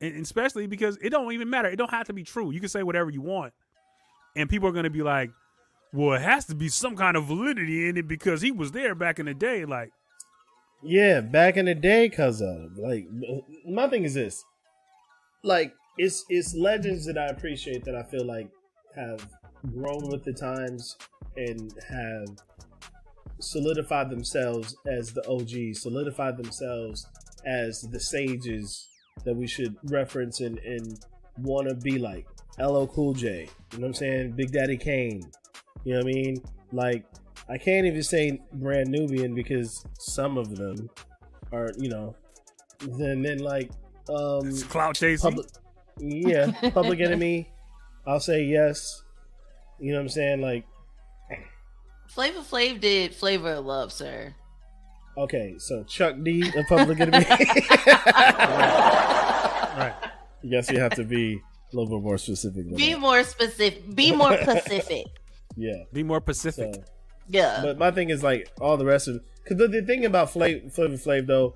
[0.01, 1.69] and and especially because it don't even matter.
[1.69, 2.49] It don't have to be true.
[2.49, 3.53] You can say whatever you want,
[4.35, 5.29] and people are gonna be like,
[5.93, 8.95] "Well, it has to be some kind of validity in it because he was there
[8.95, 9.91] back in the day." Like,
[10.81, 13.05] Yeah, back in the day, cause of like
[13.69, 14.43] my thing is this,
[15.43, 18.49] like it's it's legends that I appreciate that I feel like
[18.95, 19.29] have
[19.73, 20.97] grown with the times
[21.37, 22.27] and have
[23.39, 27.07] solidified themselves as the OG, solidified themselves
[27.45, 28.87] as the sages
[29.25, 30.99] that we should reference and, and
[31.37, 32.27] want to be like.
[32.59, 34.31] LL Cool J, you know what I'm saying?
[34.33, 35.21] Big Daddy Kane,
[35.83, 36.43] you know what I mean?
[36.71, 37.05] Like
[37.49, 40.89] I can't even say brand Nubian because some of them
[41.51, 42.15] are, you know,
[42.81, 43.71] then then like
[44.09, 45.31] um it's cloud chasing.
[45.31, 45.47] public
[45.99, 47.51] yeah, public enemy.
[48.05, 49.03] I'll say yes.
[49.81, 50.41] You know what I'm saying?
[50.41, 50.65] Like
[52.07, 54.35] Flavor Flav did Flavor of Love, sir.
[55.17, 57.25] okay, so Chuck D a public enemy.
[57.29, 57.37] right?
[60.43, 62.99] I guess you have to be a little bit more specific Be that.
[62.99, 63.95] more specific.
[63.95, 65.05] Be more Pacific.
[65.57, 65.83] Yeah.
[65.91, 66.73] Be more Pacific.
[66.75, 66.81] So
[67.27, 67.59] Yeah.
[67.61, 70.73] But my thing is like all the rest of because the, the thing about Flav,
[70.73, 71.55] Flavor Flav though,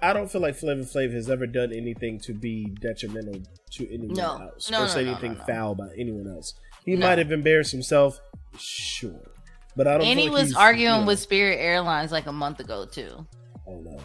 [0.00, 4.14] I don't feel like Flavor Flav has ever done anything to be detrimental to anyone
[4.14, 4.36] No.
[4.54, 5.44] else No, or no, say no, anything no, no.
[5.44, 6.54] foul about anyone else.
[6.84, 7.06] He No.
[7.06, 8.20] might have embarrassed himself,
[8.58, 9.30] sure,
[9.76, 10.06] but I don't.
[10.06, 13.26] and he like was arguing you know- with Spirit Airlines like a month ago too.
[13.66, 13.98] Oh no!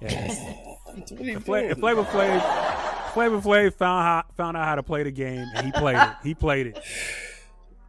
[0.00, 0.34] Yeah.
[0.90, 1.70] What are you If Fla- doing?
[1.70, 5.64] if Flavor Flav, Flavor Flav found how, found out how to play the game, and
[5.66, 6.08] he played it.
[6.24, 6.82] He played it.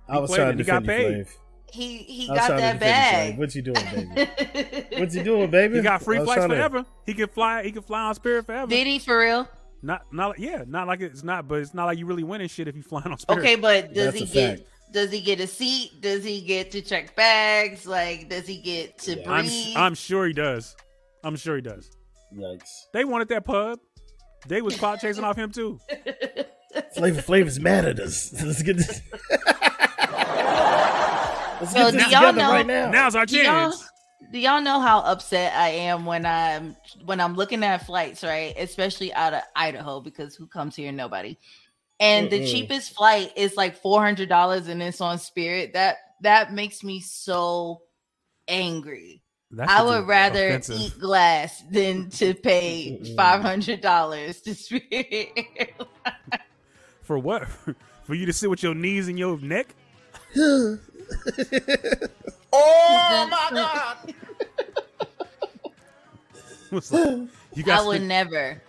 [0.08, 1.26] I was played trying it, to he got defend you, paid.
[1.26, 1.38] Flav.
[1.74, 2.80] He he got that defend you, Flav.
[2.80, 3.38] bag.
[3.40, 4.86] What you doing, baby?
[5.00, 5.76] What's he doing, baby?
[5.78, 6.86] He got free I flights trying to- forever.
[7.08, 7.64] He could fly.
[7.64, 8.68] He could fly on Spirit forever.
[8.70, 9.48] Did he for real?
[9.84, 10.64] Not not yeah.
[10.68, 11.48] Not like it's not.
[11.48, 13.40] But it's not like you really winning shit if you flying on Spirit.
[13.40, 14.70] Okay, but does That's he get fact.
[14.94, 16.02] does he get a seat?
[16.02, 17.88] Does he get to check bags?
[17.88, 19.32] Like does he get to Yeah.
[19.32, 19.74] I'm breathe?
[19.76, 20.76] I'm sure he does.
[21.24, 21.90] I'm sure he does.
[22.36, 22.70] Yikes!
[22.94, 23.80] They wanted that pub.
[24.48, 25.80] They was clout chasing off him too.
[26.96, 28.32] Flavor Flav is mad at us.
[28.44, 29.02] Let's get this.
[31.60, 32.90] Let's So get this do y'all together know- right now.
[32.92, 33.88] Now's our Do y'all, chance.
[34.32, 38.54] Do y'all know how upset I am when I'm when I'm looking at flights, right?
[38.58, 40.92] Especially out of Idaho, because who comes here?
[40.92, 41.38] Nobody.
[42.00, 42.52] And the Mm-mm.
[42.52, 45.74] cheapest flight is like four hundred dollars, and it's on Spirit.
[45.74, 47.82] That that makes me so
[48.48, 49.22] angry.
[49.52, 50.80] That I would rather offensive.
[50.80, 55.30] eat glass than to pay five hundred dollars to Spirit.
[57.02, 57.48] for what?
[58.04, 59.74] For you to sit with your knees in your neck?
[62.54, 63.98] oh my god!
[66.70, 67.28] What's up?
[67.54, 67.84] You got.
[67.84, 68.62] I would never.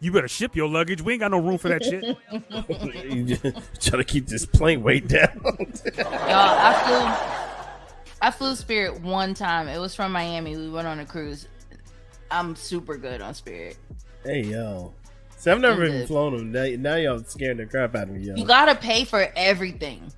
[0.00, 1.00] You better ship your luggage.
[1.00, 2.04] We ain't got no room for that shit.
[3.12, 3.42] you just
[3.80, 5.40] try to keep this plane weight down.
[5.44, 9.68] Y'all, I flew I flew Spirit one time.
[9.68, 10.56] It was from Miami.
[10.56, 11.46] We went on a cruise.
[12.32, 13.76] I'm super good on Spirit.
[14.24, 14.92] hey yo,
[15.36, 16.08] see, I've never I'm even good.
[16.08, 16.52] flown them.
[16.52, 18.34] Now, now y'all scaring the crap out of me, yo.
[18.34, 20.12] You gotta pay for everything.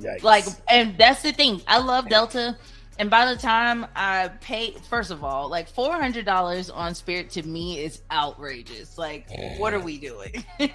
[0.00, 0.22] Yikes.
[0.22, 1.62] Like, and that's the thing.
[1.66, 2.56] I love Delta.
[3.00, 7.30] And by the time I pay, first of all, like four hundred dollars on Spirit
[7.30, 8.98] to me is outrageous.
[8.98, 9.26] Like,
[9.56, 10.44] what are we doing?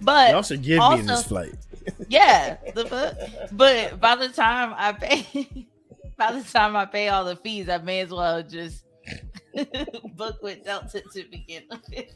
[0.00, 1.54] but y'all should give me in this flight.
[2.08, 3.48] yeah, the?
[3.52, 5.66] But by the time I pay,
[6.16, 8.84] by the time I pay all the fees, I may as well just
[10.16, 12.06] book with Delta to begin with.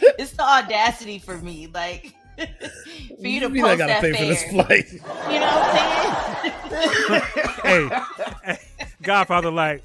[0.00, 4.12] it's the audacity for me, like for you to mean post I gotta that pay
[4.12, 4.20] fare.
[4.20, 4.92] for this flight.
[4.92, 5.74] You know what
[6.74, 7.22] I'm
[7.64, 7.88] saying?
[7.88, 7.88] hey,
[8.44, 8.58] hey,
[9.02, 9.82] Godfather, like,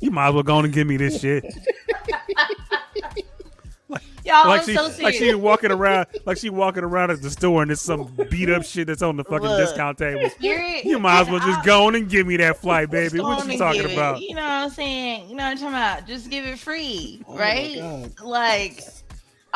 [0.00, 1.44] you might as well go on and give me this shit.
[4.24, 5.02] Y'all, like I'm she, so serious.
[5.02, 8.50] like she walking around, like she walking around at the store and there's some beat
[8.50, 9.56] up shit that's on the fucking Look.
[9.56, 10.28] discount table.
[10.40, 13.20] You might as well just go on and give me that flight, baby.
[13.20, 13.94] What you talking give it.
[13.94, 14.20] about?
[14.20, 15.28] You know what I'm saying?
[15.30, 16.06] You know what I'm talking about?
[16.08, 17.76] Just give it free, Oh right?
[17.76, 18.20] God.
[18.24, 18.82] Like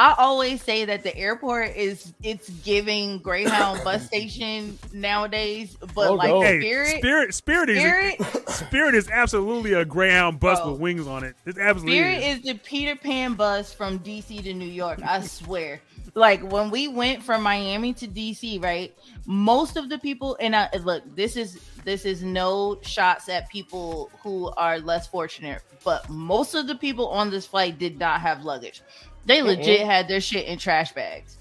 [0.01, 6.15] I always say that the airport is it's giving Greyhound bus station nowadays, but Oh,
[6.15, 6.41] like no.
[6.41, 10.73] Hey, Spirit, Spirit, Spirit is Spirit, Spirit is absolutely a Greyhound bus Bro.
[10.73, 11.37] with wings on it.
[11.45, 12.39] It absolutely Spirit is.
[12.39, 15.01] is the Peter Pan bus from DC to New York.
[15.05, 15.83] I swear.
[16.15, 18.97] Like when we went from Miami to DC, right?
[19.27, 24.11] Most of the people and I look, this is this is no shots at people
[24.23, 28.45] who are less fortunate, but most of the people on this flight did not have
[28.45, 28.83] luggage.
[29.27, 29.47] They uh-uh.
[29.47, 31.37] legit had their shit in trash bags.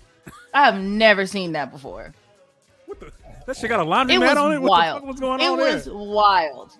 [0.54, 2.14] I have never seen that before.
[2.86, 3.12] What the?
[3.46, 4.62] That shit got a laundry It mat on it.
[4.62, 4.98] What wild.
[4.98, 5.94] the fuck was going it on It was there?
[5.96, 6.72] wild.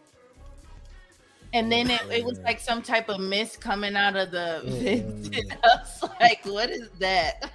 [1.52, 5.36] And then it, it was like some type of mist coming out of the vent.
[5.64, 7.52] I was like, what is that?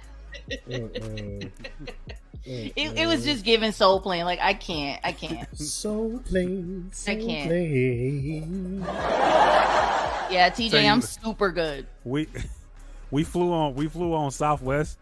[2.47, 4.25] It, it was just giving soul plane.
[4.25, 5.57] Like I can't, I can't.
[5.57, 6.89] Soul plain.
[6.93, 7.49] So I can't.
[7.49, 8.81] plain.
[10.29, 11.87] Yeah, TJ, So you- I'm super good.
[12.03, 12.27] We
[13.11, 14.97] we flew on we flew on Southwest.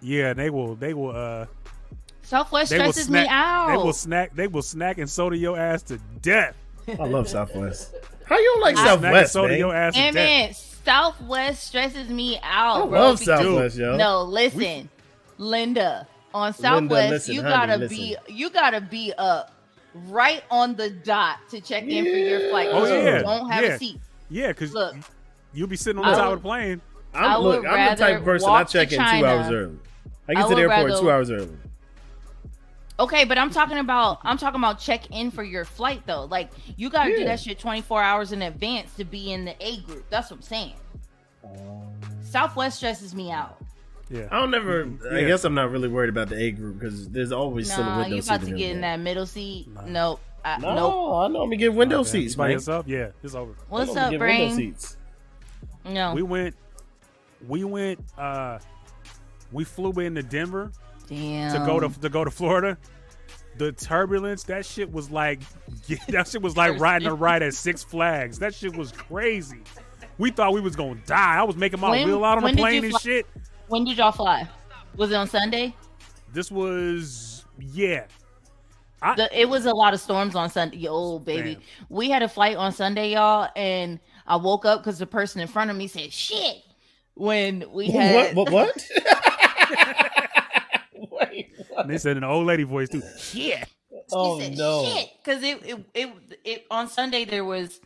[0.00, 1.46] Yeah, they will they will uh
[2.22, 3.68] Southwest they stresses snack me out.
[3.68, 6.54] they will snack they will snack and soda your ass to death.
[6.88, 7.94] I love Southwest.
[8.24, 9.58] How you don't like Snack and Southwest, soda man?
[9.58, 10.50] your ass to Damn death.
[10.50, 12.98] it, Southwest stresses me out, I bro.
[13.00, 13.96] love because- Southwest, yo.
[13.96, 14.88] No, listen,
[15.38, 17.96] Linda on Southwest, listen, you honey, gotta listen.
[17.96, 19.52] be you gotta be up
[20.08, 22.68] right on the dot to check in for your flight.
[22.70, 23.70] Oh, 'cause you yeah, don't have yeah.
[23.70, 24.00] a seat.
[24.30, 24.94] Yeah, because Look.
[25.52, 26.80] You'll be sitting on the I top would- of the plane.
[27.12, 29.78] I I'm, would look, I'm the type of person I check in two hours early.
[30.28, 31.56] I get I to the airport rather- two hours early.
[33.00, 36.24] Okay, but I'm talking about I'm talking about check in for your flight though.
[36.26, 39.78] Like you gotta do that shit 24 hours in advance to be in the A
[39.80, 40.04] group.
[40.10, 40.74] That's what I'm saying.
[42.22, 43.56] Southwest stresses me out.
[44.10, 44.26] Yeah.
[44.30, 44.88] I don't never.
[45.12, 47.86] I guess I'm not really worried about the A group because there's always still a
[47.86, 48.30] Nah, window you seat.
[48.34, 48.96] about to get in there.
[48.96, 49.68] that middle seat.
[49.72, 49.82] Nah.
[49.86, 50.20] Nope.
[50.44, 50.74] I, No, Nope.
[50.74, 52.08] I know I'm gonna get window Okay.
[52.10, 52.52] seats, You by man.
[52.56, 52.86] yourself?
[52.88, 53.52] Yeah, it's over.
[53.68, 54.54] What's up, get window Brain?
[54.56, 54.96] seats.
[55.84, 56.14] No.
[56.14, 56.54] We went
[57.48, 58.58] we went uh
[59.52, 60.70] we flew into Denver
[61.08, 61.52] Damn.
[61.52, 62.76] to go to to go to Florida.
[63.58, 65.40] The turbulence, that shit was like
[66.08, 68.38] that shit was like riding a ride at Six Flags.
[68.38, 69.60] That shit was crazy.
[70.18, 71.36] We thought we was gonna die.
[71.38, 73.26] I was making my When- wheel out on the plane and fly- shit.
[73.68, 74.48] When did y'all fly?
[74.96, 75.74] Was it on Sunday?
[76.32, 78.04] This was yeah.
[79.02, 80.86] I, The, it was a lot of storms on Sunday.
[80.88, 81.54] Oh, baby.
[81.54, 81.62] Damn.
[81.88, 83.98] We had a flight on Sunday, y'all, and
[84.30, 86.62] I woke up because the person in front of me said, shit.
[87.14, 88.36] When we had.
[88.36, 88.52] What?
[88.52, 88.76] What?
[88.76, 88.90] what?
[91.10, 91.52] Wait.
[91.68, 91.88] what?
[91.88, 93.02] they said in an old lady voice too.
[93.18, 93.68] Shit.
[94.12, 94.84] Oh said, no!
[94.84, 96.10] Shit, because it, it it
[96.44, 97.80] it on Sunday there was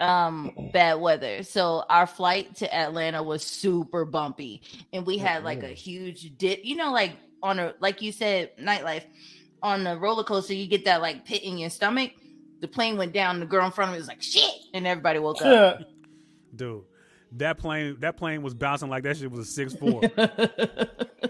[0.00, 5.62] um bad weather, so our flight to Atlanta was super bumpy, and we had like
[5.62, 6.64] a huge dip.
[6.64, 9.04] You know, like on a like you said, Nytelife
[9.62, 12.12] on the roller coaster, you get that like pit in your stomach.
[12.60, 13.40] The plane went down.
[13.40, 15.80] The girl in front of me was like, "Shit," and everybody woke up.
[16.54, 16.84] Dude.
[17.32, 20.00] That plane that plane was bouncing like that shit was a six four.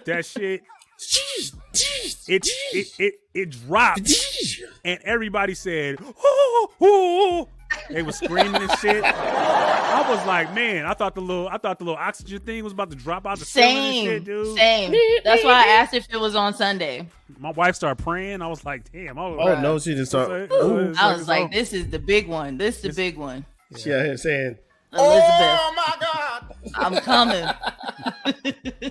[0.04, 0.62] that shit
[2.28, 4.12] it it it, it dropped
[4.84, 6.70] and everybody said, oh, oh.
[6.80, 7.48] oh
[7.92, 9.02] They were screaming and shit.
[9.04, 12.72] I was like, man, I thought the little I thought the little oxygen thing was
[12.72, 14.56] about to drop out the ceiling and Same, shit, dude.
[14.56, 14.94] same.
[15.24, 17.08] That's why I asked if it was on Sunday.
[17.38, 18.42] My wife started praying.
[18.42, 19.78] I was like, damn, I was Oh like, no!
[19.78, 20.50] She just it's started.
[20.50, 20.60] like-
[20.98, 22.58] I was it's like, "This is the big one.
[22.58, 23.44] This is the big one."
[23.76, 24.58] she out here saying,
[24.92, 27.48] Elizabeth, oh, my god!" I'm coming.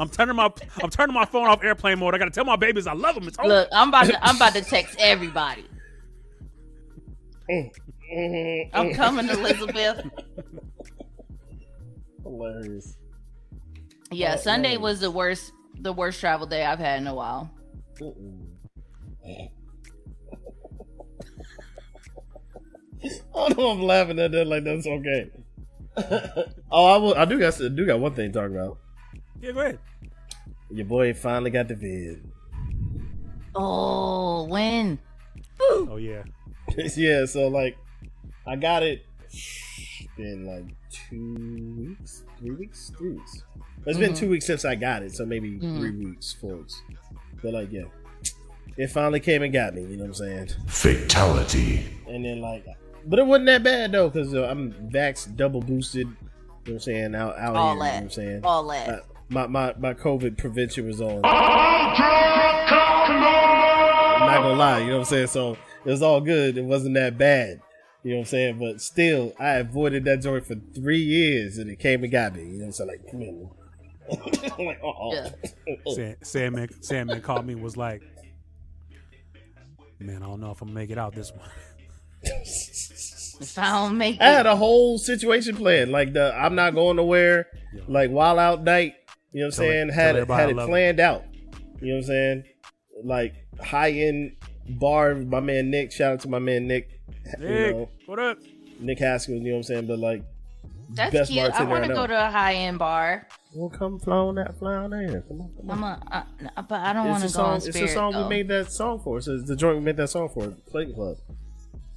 [0.00, 0.50] I'm turning my
[0.82, 2.14] I'm turning my phone off airplane mode.
[2.14, 3.28] I gotta tell my babies I love them.
[3.28, 3.48] It's over.
[3.48, 5.64] Look, I'm about to I'm about to text everybody.
[7.50, 8.74] Mm-hmm.
[8.74, 10.06] I'm coming, Elizabeth.
[12.22, 12.96] Hilarious.
[14.10, 14.80] Yeah, Sunday nice.
[14.80, 17.50] was the worst the worst travel day I've had in a while.
[23.34, 25.30] Oh no, I'm laughing at that like that's okay.
[26.70, 27.14] oh, I will.
[27.14, 28.78] I do got do got one thing to talk about.
[29.40, 29.78] Yeah, go ahead.
[30.70, 32.24] Your boy finally got the vid.
[33.54, 34.98] Oh, when?
[35.60, 36.22] Oh yeah.
[36.96, 37.76] yeah, so like,
[38.46, 39.04] I got it.
[40.16, 41.34] Been like two
[41.78, 43.42] weeks, three weeks, three weeks.
[43.86, 44.16] It's been Mhm.
[44.16, 45.76] two weeks since I got it, so maybe Mhm.
[45.76, 46.82] three weeks, four weeks.
[47.42, 47.84] But like, yeah,
[48.76, 49.82] it finally came and got me.
[49.82, 50.48] You know what I'm saying?
[50.66, 51.84] Fatality.
[52.08, 52.64] And then like,
[53.06, 56.06] but it wasn't that bad though, because uh, I'm vax double boosted.
[56.06, 56.16] You know
[56.64, 57.14] what I'm saying?
[57.14, 57.72] Out, out All here.
[57.72, 58.40] You know what I'm saying?
[58.44, 58.88] All that.
[58.88, 59.00] Uh,
[59.30, 61.20] my, my my COVID prevention was on.
[61.24, 61.96] I'm
[64.26, 65.26] not gonna lie, you know what I'm saying?
[65.28, 66.56] So it was all good.
[66.58, 67.60] It wasn't that bad.
[68.02, 68.58] You know what I'm saying?
[68.58, 72.42] But still, I avoided that joint for three years and it came and got me.
[72.42, 72.90] You know what I'm saying?
[72.90, 73.50] Like, come in.
[74.58, 75.30] I'm like, oh, Yeah.
[75.94, 78.02] Sam, Sandman, Sandman called me and was like,
[80.00, 81.48] "Man, I don't know if I'm gonna make it out this one."
[82.24, 85.92] If I don't make it, I had a whole situation planned.
[85.92, 87.46] Like the I'm not going nowhere,
[87.88, 88.94] like while out night.
[89.32, 89.88] You know what I'm saying?
[89.88, 91.24] it- had it had I it love planned out.
[91.80, 92.44] You know what I'm saying?
[93.04, 94.36] Like high end
[94.68, 95.14] bar.
[95.14, 95.92] My man Nick.
[95.92, 97.00] Shout out to my man Nick.
[97.38, 98.38] You Nick, know what up?
[98.80, 99.34] Nick Haskell.
[99.36, 99.86] You know what I'm saying?
[99.86, 100.22] But like
[100.90, 101.50] that's best cute.
[101.52, 103.26] I want to go to a high end bar.
[103.54, 105.20] Well, come fly on that, fly on there.
[105.28, 105.78] Come on, come on.
[105.78, 107.50] I'm a, uh, but I don't want to a go song.
[107.50, 107.90] on It's Spirit.
[107.90, 108.22] a song though.
[108.24, 109.18] we made that song for.
[109.18, 110.54] It's the joint we made that song for.
[110.70, 111.16] Clayton Club.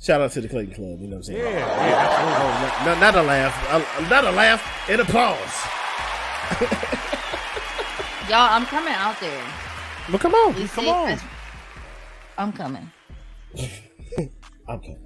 [0.02, 1.00] Shout out to the Clayton Club.
[1.00, 1.40] You know what I'm saying?
[1.40, 2.82] yeah.
[2.82, 4.00] Oh, not, not a laugh.
[4.00, 4.90] A- Not a laugh.
[4.90, 5.40] And applause.
[8.30, 9.44] Y'all, I'm coming out there.
[10.12, 10.54] But come on.
[10.56, 11.20] We Come see- on.
[12.38, 12.92] I'm coming.
[14.68, 14.98] Okay.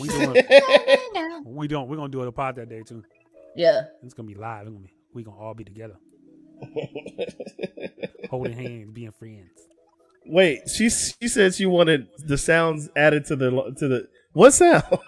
[0.00, 0.32] We doing,
[1.44, 1.88] we don't.
[1.88, 3.04] We're gonna do it a pod that day too.
[3.54, 3.82] Yeah.
[4.02, 4.62] It's gonna be live.
[4.62, 5.94] It's gonna be, we gonna all be together,
[8.28, 9.50] holding hands, being friends.
[10.26, 14.82] Wait, she she said she wanted the sounds added to the to the what sound?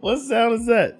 [0.00, 0.98] what sound is that?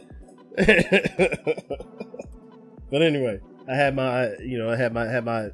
[2.91, 5.49] but anyway, I had my you know I had my had my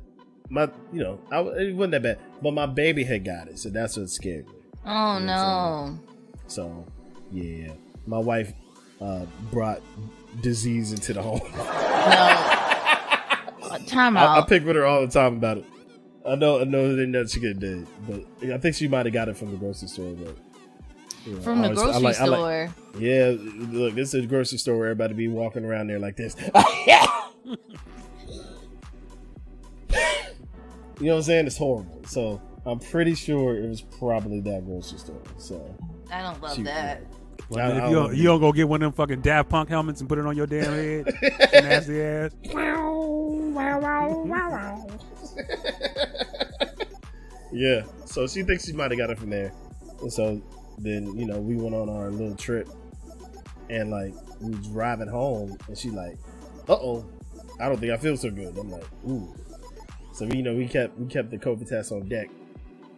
[0.51, 3.71] my you know I, it wasn't that bad, but my baby had got it, so
[3.71, 4.55] that's what scared me.
[4.87, 5.99] Oh no.
[6.47, 6.87] So
[7.33, 7.73] yeah,
[8.07, 8.53] my wife
[9.01, 9.81] uh, brought
[10.41, 11.41] disease into the home.
[13.65, 13.79] No.
[13.87, 15.65] Time I, I pick with her all the time about it.
[16.27, 19.13] I know, I know, that nothing she could do, but I think she might have
[19.13, 20.13] got it from the grocery store.
[20.15, 20.37] But
[21.27, 22.75] you know, From the grocery like- I like- store.
[23.01, 26.37] yeah, look, this is a grocery store where everybody be walking around there like this.
[31.01, 31.47] you know what I'm saying?
[31.47, 32.03] It's horrible.
[32.07, 35.21] So I'm pretty sure it was probably that grocery store.
[35.39, 35.75] So
[36.11, 37.03] I don't love she- that.
[37.51, 39.21] Well, I- if I you don't- don't, you don't go get one of them fucking
[39.21, 41.07] Daft Punk helmets and put it on your damn head,
[41.53, 42.31] nasty ass.
[47.53, 49.53] yeah, so she thinks she might have got it from there.
[50.01, 50.41] And so
[50.79, 52.69] then you know we went on our little trip,
[53.71, 56.19] and like we was driving home, and she like,
[56.69, 57.05] uh oh,
[57.61, 58.57] I don't think I feel so good.
[58.59, 59.33] I'm like, ooh.
[60.15, 62.31] So you know we kept we kept the COVID test on deck.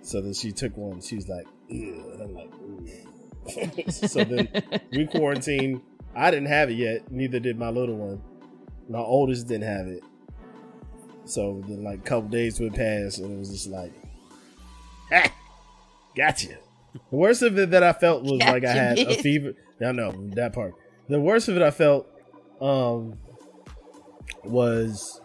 [0.02, 1.00] So then she took one.
[1.00, 2.12] She's like, Ew.
[2.12, 4.48] and I'm like, so then
[4.92, 5.80] we quarantined.
[6.14, 7.10] I didn't have it yet.
[7.10, 8.22] Neither did my little one.
[8.88, 10.04] My oldest didn't have it.
[11.24, 13.92] So then, like, a couple days would pass, and it was just like,
[15.12, 15.32] ah,
[16.16, 16.56] gotcha.
[17.10, 19.54] The worst of it that I felt was like I Gotcha, had a fever.
[19.84, 20.74] I know that part.
[21.08, 22.06] The worst of it I felt
[22.60, 23.18] um
[24.44, 25.20] was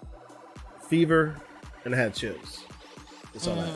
[0.90, 1.36] fever,
[1.86, 2.64] and I had chills.
[3.34, 3.76] That's all I had.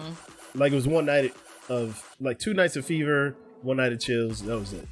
[0.53, 1.33] Like it was one night
[1.69, 4.41] of like two nights of fever, one night of chills.
[4.43, 4.87] That was it.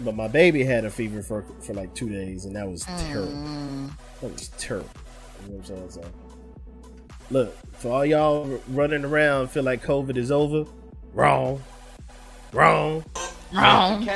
[0.00, 3.32] But my baby had a fever for for like two days, and that was terrible.
[3.32, 3.90] Mm.
[4.20, 4.90] That was terrible.
[5.46, 5.90] You know what I'm saying?
[5.90, 6.04] So,
[7.30, 10.64] look, for all y'all running around feel like COVID is over,
[11.12, 11.62] wrong,
[12.52, 13.04] wrong.
[13.52, 14.06] Wrong.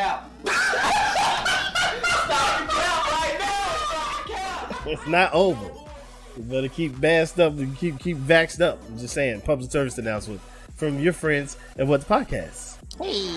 [4.85, 5.82] It's not over.
[6.37, 8.81] You better keep masked up and keep keep vaxxed up.
[8.89, 10.41] I'm just saying, public service announcement
[10.75, 12.79] from your friends at What the Podcast.
[12.99, 13.29] Hey.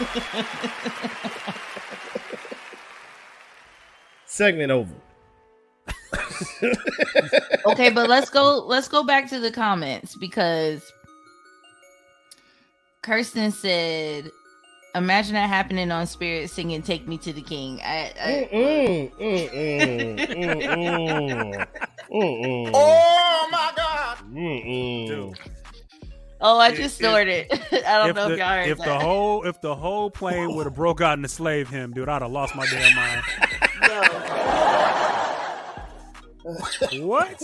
[4.26, 4.94] Segment over.
[7.66, 8.64] Okay, but let's go.
[8.66, 10.90] Let's go back to the comments because
[13.02, 14.30] Kirsten said,
[14.94, 20.18] "Imagine that happening on Spirit singing "Take Me to the King." I, I Mm-mm, mm-mm,
[20.18, 21.66] mm-mm,
[22.12, 24.18] mm-mm, Oh my God!
[24.32, 25.06] mm-mm.
[25.06, 25.38] Dude,
[26.40, 27.46] oh, I just if- snorted.
[27.72, 30.54] I don't if know the, if y'all heard if the whole if the whole plane
[30.56, 33.22] would have broke out and enslaved him, dude, I'd have lost my damn mind.
[37.04, 37.42] what?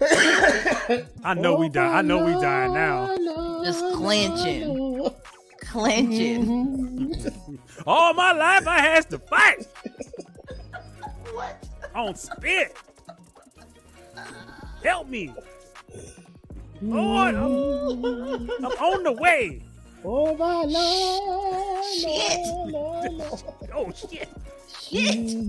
[1.24, 1.98] I know we die.
[1.98, 3.16] I know we die now.
[3.64, 4.76] Just clenching,
[5.62, 7.14] clenching.
[7.86, 9.66] All my life I has to fight.
[11.32, 11.64] what?
[11.94, 12.76] On spit.
[14.82, 15.32] Help me.
[16.82, 19.62] Lord, I'm, I'm on the way.
[20.04, 21.84] Oh my lord!
[21.94, 22.40] Shit.
[22.72, 23.42] Lord, Lord.
[23.74, 24.28] Oh shit.
[24.80, 25.48] Shit.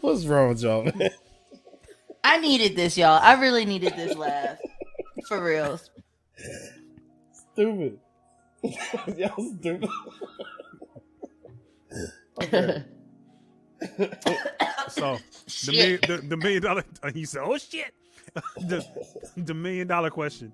[0.00, 1.10] What's wrong with y'all, man?
[2.24, 3.20] I needed this, y'all.
[3.22, 4.58] I really needed this laugh.
[5.28, 5.78] For real.
[7.52, 7.98] Stupid.
[9.16, 9.90] y'all stupid.
[12.42, 12.84] Okay.
[14.88, 15.18] So
[15.66, 16.84] the million, the, the million dollar.
[17.14, 17.92] He said, "Oh shit."
[18.56, 18.84] the,
[19.36, 20.52] the million dollar question.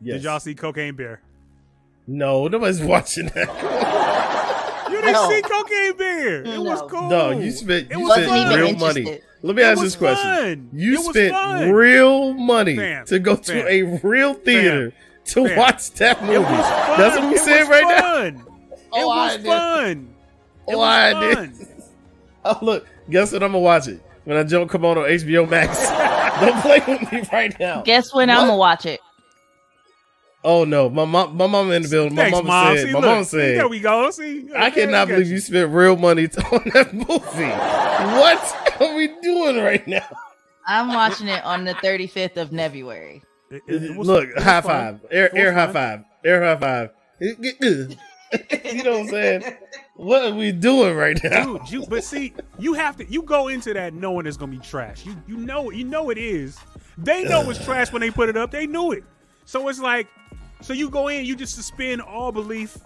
[0.00, 0.16] Yes.
[0.16, 1.22] Did y'all see Cocaine Bear?
[2.06, 3.48] No, nobody's watching that.
[5.06, 5.30] You didn't No.
[5.30, 6.42] see Cocaine Bear.
[6.44, 6.86] It was No.
[6.88, 7.08] cool.
[7.10, 8.26] No, you spent you spent
[8.56, 9.04] real interested.
[9.04, 9.20] money.
[9.42, 10.68] Let me ask was this question: fun.
[10.72, 13.04] You It spent real money Fam.
[13.06, 13.66] to go to Fam.
[13.68, 14.92] a real theater
[15.26, 15.58] to Fam.
[15.58, 16.34] watch that movie.
[16.34, 16.98] It was fun.
[16.98, 18.00] That's what I'm It saying was right now.
[18.00, 18.42] fun.
[18.92, 19.46] Oh, it oh, was I did.
[19.46, 20.14] fun.
[20.68, 21.36] It Oh, was I did.
[21.36, 21.66] fun.
[22.46, 23.42] Oh look, guess what?
[23.42, 25.78] I'm gonna watch it when that joke come on on HBO Max.
[26.40, 27.82] Don't play with me right now.
[27.82, 29.00] Guess when I'm gonna watch it.
[30.44, 32.14] Oh no, my mom, my mom in the building.
[32.14, 32.76] My Thanks, mom mom.
[32.76, 34.10] said, See, my look, mom see, said, there we go.
[34.10, 37.48] See, I cannot got believe you spent real money on that movie.
[37.48, 40.06] what are we doing right now?
[40.66, 43.22] I'm watching it on the 35th of February.
[43.50, 45.00] It- it- it Look, it high fun.
[45.00, 46.90] five, air, air high five, air high five.
[47.20, 47.88] you
[48.84, 49.42] know what I'm saying?
[49.96, 51.44] What are we doing right now?
[51.58, 53.08] Dude, you, but see, you have to.
[53.08, 55.06] You go into that knowing it's gonna be trash.
[55.06, 56.58] You you know you know it is.
[56.98, 58.50] They know it's trash when they put it up.
[58.50, 59.04] They knew it.
[59.44, 60.08] So it's like,
[60.64, 62.78] so you go in, you just suspend all belief,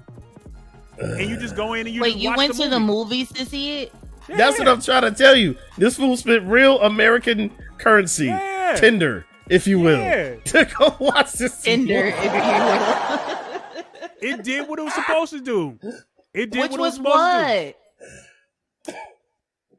[0.99, 2.81] and you just go in and you Wait, just you watch went the to the
[2.81, 3.93] movies to see it?
[4.29, 5.57] That's what I'm trying to tell you.
[5.79, 8.74] This fool spent real American currency, Yeah.
[8.76, 10.35] tender, if you will, Yeah.
[10.45, 11.62] to go watch this.
[11.62, 13.59] Tinder, if you will.
[14.20, 15.79] It did what it was supposed to do.
[16.35, 17.14] It did Which what it was was supposed
[18.87, 18.95] to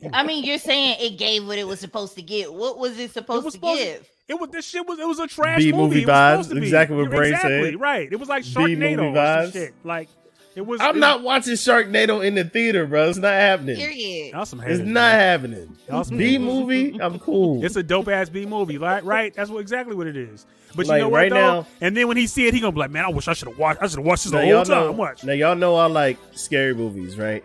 [0.06, 0.14] what?
[0.14, 2.54] I mean, you're saying it gave what it was supposed to get.
[2.54, 3.04] What was it do.
[3.04, 4.10] It supposed was to supposed give?
[4.30, 5.84] To, it was this shit was it was a trash B movie.
[5.84, 6.62] movie It was vibes, supposed to be.
[6.68, 7.82] exactly what Brain exactly, said.
[7.82, 8.10] Right.
[8.12, 9.44] It was like B movie Sharknado or vibes.
[9.44, 9.74] some shit.
[9.84, 10.10] Like
[10.56, 10.82] it was.
[10.82, 13.10] I'm it- not watching Sharknado in the theater, bro.
[13.10, 13.78] It's not happening.
[13.78, 14.34] Period.
[14.34, 15.20] Y'all some It's not man.
[15.20, 15.78] happening.
[15.88, 17.64] Y'all some B movie, I'm cool.
[17.64, 19.04] It's a dope ass B movie, right?
[19.04, 19.34] Right.
[19.34, 20.46] That's what exactly what it is.
[20.76, 21.36] But you Like, know what right though?
[21.62, 23.34] now- and then when he see it, he gonna be like, "Man, I wish I
[23.34, 23.82] should have watched.
[23.82, 24.92] I should have watched this now the whole time." know.
[24.92, 25.24] Watch.
[25.24, 27.44] Now y'all know I like scary movies, right?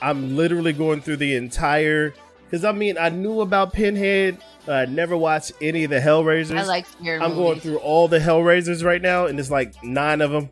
[0.00, 2.14] I'm literally going through the entire
[2.44, 4.38] because I mean I knew about Pinhead.
[4.68, 6.58] I never watched any of the Hellraisers.
[6.58, 7.36] I like scary I'm movies.
[7.36, 10.50] going through all the Hellraisers right now, and it's like nine of them.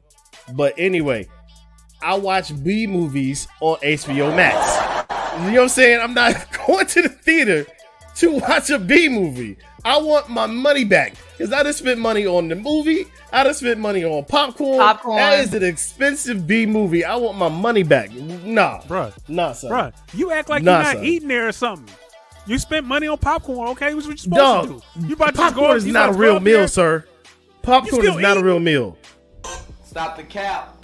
[0.53, 1.27] But anyway,
[2.03, 5.11] I watch B movies on HBO Max.
[5.45, 6.01] You know what I'm saying?
[6.01, 6.35] I'm not
[6.67, 7.67] going to the theater
[8.17, 9.57] to watch a B movie.
[9.87, 13.05] I want my money back because I just spent money on the movie.
[13.33, 14.79] I just spent money on popcorn.
[14.79, 15.17] Popcorn.
[15.17, 17.05] That is an expensive B movie.
[17.05, 18.11] I want my money back.
[18.13, 19.71] Nah, Bruh, nah, son.
[19.71, 21.05] bruh, you act like Nah, you're not son.
[21.05, 21.95] eating there or something.
[22.47, 23.95] You spent money on popcorn, okay?
[23.95, 25.07] What's what you supposed Dog, to do?
[25.07, 26.69] You about to go popcorn is you not a about to go real meal, there-
[26.69, 27.05] sir.
[27.63, 28.99] Popcorn is not a real meal.
[29.87, 30.77] Stop the cap.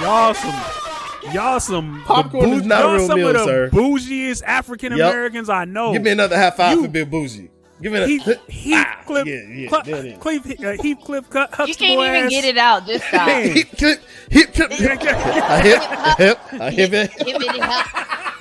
[0.00, 1.98] Y'all some, y'all some.
[1.98, 3.70] the Popcorn is not a y'all real some meal, of the sir.
[3.70, 5.92] bougiest African Americans I know.
[5.92, 7.50] Give me another high five You- for Bill Bougie.
[7.82, 10.18] Give me a Heath, Heathcliff, Ah, yeah, yeah, Cl- there it is.
[10.18, 12.30] Cleve- uh, Heathcliff Cut You Huxtable can't even ass.
[12.30, 12.86] get it out.
[12.86, 13.26] Just stop.
[13.26, 13.50] Man.
[13.50, 17.10] hip, clip, hip, clip, hip, a hip, a hip, a hip, it.
[17.26, 17.86] Hippity hop.
[17.86, 18.33] a hip,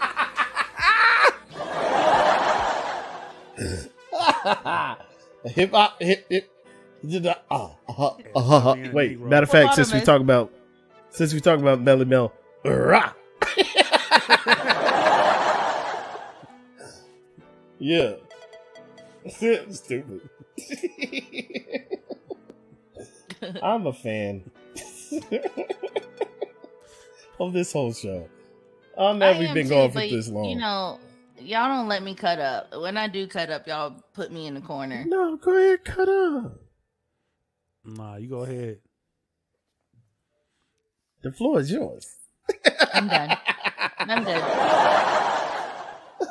[4.13, 5.01] hop,
[6.01, 6.49] hip, hip.
[7.51, 8.75] Ah, uh-huh, uh-huh.
[8.77, 10.53] Yeah, Wait, matter of fact, since we talk about,
[11.09, 12.31] since we talk about Melly Mel,
[12.63, 13.11] rah.
[17.79, 18.13] yeah.
[19.69, 20.21] Stupid.
[23.61, 24.49] I'm a fan
[27.39, 28.27] of this whole show.
[28.97, 30.45] I'm I glad we've am been too, going for but, this long.
[30.45, 30.99] You know,
[31.43, 32.73] y'all don't let me cut up.
[32.79, 35.03] When I do cut up, y'all put me in the corner.
[35.07, 36.59] no, go ahead, cut up.
[37.85, 38.79] Nah, you go ahead.
[41.21, 42.07] The floor is yours.
[42.93, 43.37] I'm done.
[43.99, 45.39] I'm done.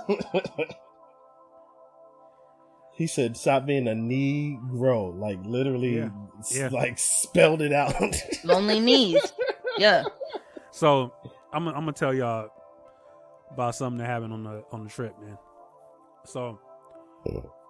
[2.95, 6.11] He said, "Stop being a Negro." Like literally, Yeah.
[6.41, 6.69] s- Yeah.
[6.71, 7.95] like spelled it out.
[8.45, 9.33] Lonely knees.
[9.79, 10.05] Yeah.
[10.71, 11.13] So
[11.55, 12.51] I'm I'm gonna tell y'all
[13.53, 15.39] about something that happened on the on the trip, man.
[16.25, 16.59] So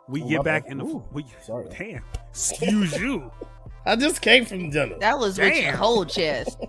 [0.08, 0.72] we Oh, get back bad.
[0.72, 1.68] in the Ooh, we sorry.
[1.76, 3.30] damn excuse you.
[3.86, 4.96] I just came from dinner.
[5.00, 6.56] That was with your whole chest.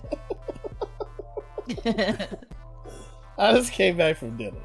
[3.37, 4.61] I just came back from dinner.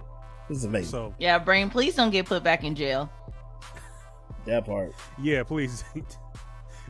[0.49, 0.91] This is amazing.
[0.91, 3.11] So yeah, brain, please don't get put back in jail.
[4.47, 4.93] that part.
[5.21, 5.85] yeah, please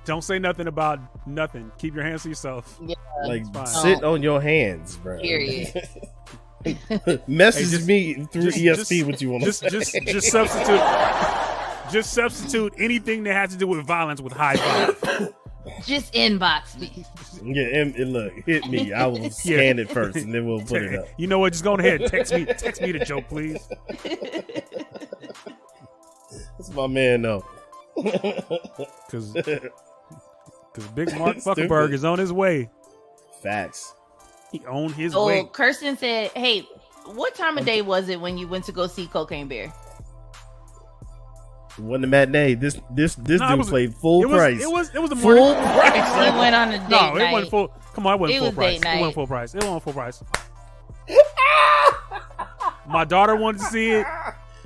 [0.04, 1.70] don't say nothing about nothing.
[1.78, 2.80] Keep your hands to yourself.
[3.26, 5.18] Like sit on your hands, bro.
[5.20, 5.72] Period.
[7.26, 10.30] Message Hey, just- me through just- ESP just- what you want to Just just just
[10.30, 10.80] substitute
[11.92, 15.32] just substitute anything that has to do with violence with high five.
[15.86, 17.04] Just inbox me.
[17.42, 18.92] Yeah, and, and look, hit me.
[18.92, 21.06] I will scan it first, and then we'll put it up.
[21.18, 21.52] You know what?
[21.52, 22.00] Just go ahead.
[22.02, 22.44] and Text me.
[22.46, 23.68] Text me the joke, please.
[26.59, 27.44] That's my man, though.
[27.96, 31.68] Because because Big Mark Stupid.
[31.68, 32.70] Zuckerberg is on his way.
[33.42, 33.94] Facts.
[34.53, 35.44] He on his Oh, way.
[35.53, 36.61] Kirsten said, "Hey,
[37.05, 39.72] what time of day was it when you went to go see Cocaine Bear?"
[41.76, 42.55] It wasn't a matinee.
[42.55, 44.62] This this this No, dude was- played full it was, price.
[44.62, 44.94] It was.
[44.94, 45.62] It was the full morning.
[45.62, 46.32] He price.
[46.38, 47.32] went on a date No, it night.
[47.32, 47.68] wasn't full.
[47.94, 48.80] Come on, it wasn't It full was price.
[48.80, 49.55] It wasn't full price.
[49.55, 50.22] It wasn't full price.
[52.88, 54.07] my daughter wanted to see it.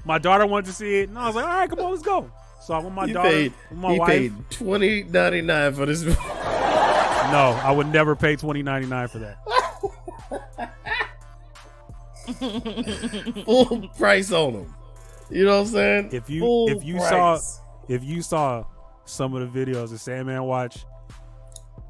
[0.05, 2.03] My daughter wanted to see it, and I was like, "All right, come on, let's
[2.03, 2.31] go."
[2.63, 3.53] So I went with my he daughter, paid.
[3.73, 4.09] my He wife.
[4.09, 6.03] paid twenty ninety nine for this.
[6.03, 9.39] No, I would never pay twenty ninety nine for that.
[13.45, 14.75] full price on them.
[15.31, 16.09] You know what I'm saying?
[16.13, 17.09] If you Full if you price.
[17.09, 17.39] saw
[17.89, 18.65] if you saw
[19.05, 20.85] some of the videos that Sandman watch,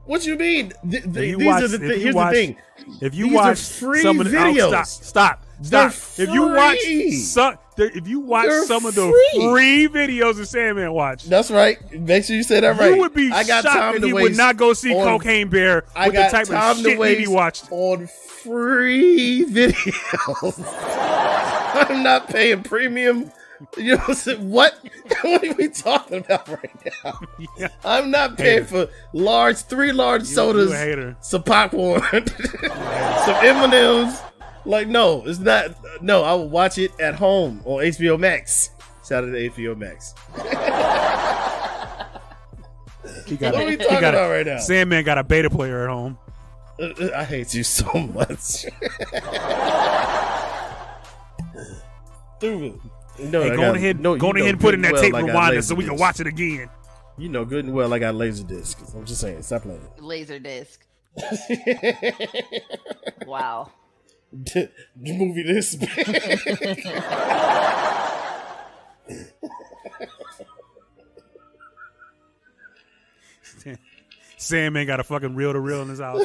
[0.04, 0.72] what you mean?
[0.88, 2.56] Th- th- you these watch- are the you here's watch- the thing.
[3.00, 4.62] if you These watch free some of the oh, videos.
[4.62, 5.92] oh, stop stop stop.
[6.18, 6.78] If you watch
[7.22, 9.50] some, if you watch They're some of the free.
[9.50, 11.78] free videos that Sandman watch, That's right.
[11.92, 12.94] Make sure you say that right.
[12.94, 15.48] you would be I got shocked time if he would not go see on- Cocaine
[15.48, 17.66] Bear I with the type of shit that he watched.
[17.70, 20.62] on free videos.
[21.88, 23.30] I'm not paying premium.
[23.76, 24.78] You know what What?
[25.22, 26.70] what are we talking about right
[27.04, 27.18] now?
[27.58, 27.68] Yeah.
[27.84, 34.20] I'm not paying for large, three large sodas, you a some popcorn, some M&Ms.
[34.64, 35.74] Like, no, it's not.
[36.02, 38.70] No, I will watch it at home on HBO Max.
[39.06, 40.14] Shout out to HBO Max.
[43.26, 44.58] He got, What are we he talking got about a, right now?
[44.58, 46.18] Sandman got a beta player at home.
[46.78, 48.38] Uh, I hate you so much.
[52.38, 52.80] Stupid.
[53.20, 55.14] No, Hey, I go ahead, no, go you ahead and put in that well tape
[55.14, 56.68] I got rewinder laser so we can watch it again.
[57.18, 58.92] You know good and well I got laser discs.
[58.94, 59.80] I'm just saying, stop playing.
[59.98, 60.84] Laser disc.
[63.26, 63.70] Wow.
[64.32, 65.72] The movie this.
[74.42, 76.24] sam ain't got a fucking reel to reel in his house.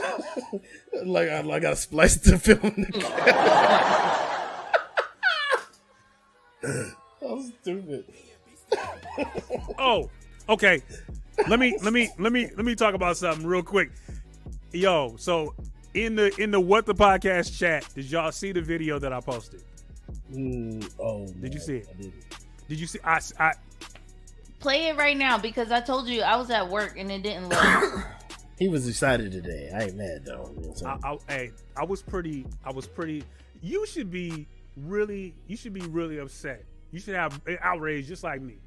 [1.06, 2.88] like I, like I spliced the film.
[7.22, 8.06] I'm stupid.
[9.78, 10.10] Oh,
[10.50, 10.82] okay.
[11.48, 13.92] Let me let me let me let me talk about something real quick.
[14.72, 15.54] Yo, so
[15.98, 19.20] in the in the what the podcast chat, did y'all see the video that I
[19.20, 19.64] posted?
[20.32, 21.88] Mm, oh, Did you see it?
[21.90, 22.14] I didn't.
[22.70, 23.00] Did you see?
[23.04, 23.54] I, I
[24.60, 27.50] Play it right now because I told you I was at work and it didn't
[27.50, 28.06] look.
[28.60, 29.70] He was excited today.
[29.72, 30.52] I ain't mad though.
[30.60, 31.00] You I'm?
[31.04, 32.44] I, I, hey, I was pretty.
[32.66, 33.24] I was pretty.
[33.62, 35.36] You should be really.
[35.46, 36.66] You should be really upset.
[36.92, 38.58] You should have outrage just like me.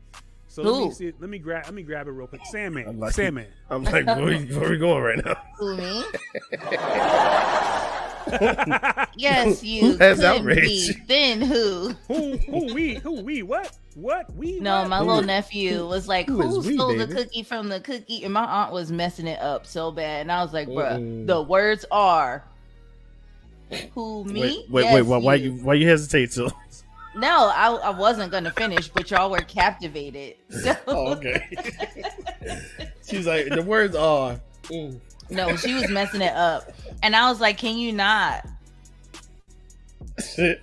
[0.53, 1.13] So let me see.
[1.21, 1.67] Let me grab.
[1.67, 2.41] Let me grab it real quick.
[2.51, 2.89] Sandman.
[2.89, 3.47] I'm like- Sandman.
[3.71, 5.37] I'm like, where, we- where we going right now?
[5.59, 6.03] Who me?
[9.17, 9.93] yes, you.
[9.93, 10.91] Who has outrage?
[11.07, 11.91] Then who?
[12.09, 12.37] who?
[12.37, 12.75] Who?
[12.75, 12.95] We?
[12.97, 13.21] Who?
[13.23, 13.43] We?
[13.45, 13.77] What?
[13.95, 14.35] What?
[14.35, 14.59] We?
[14.61, 14.89] No, what?
[14.89, 17.43] my Who little is- nephew was like, who "Who, is we, stole the baby?" cookie
[17.45, 20.53] from the cookie?" And my aunt was messing it up so bad, and I was
[20.53, 22.45] like, "Bruh, the words are."
[23.95, 24.41] Who me?
[24.41, 25.03] Wait, wait, Yes, wait.
[25.03, 26.51] Why, why you why you hesitate so?
[27.17, 30.37] No, I, I wasn't gonna finish, but y'all were captivated.
[30.51, 31.49] So, Oh, okay.
[33.09, 34.41] She's like, the words are.
[34.65, 35.01] mm.
[35.31, 36.71] no, she was messing it up,
[37.03, 38.47] and I was like, "Can you not?"
[40.39, 40.61] you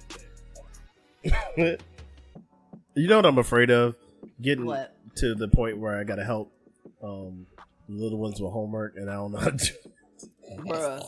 [2.95, 3.95] know what I'm afraid of?
[4.41, 4.93] Getting What?
[5.17, 6.51] to the point where I gotta help
[7.03, 7.45] um
[7.89, 9.73] the little ones with homework and I don't know how to
[10.59, 11.03] Bruh,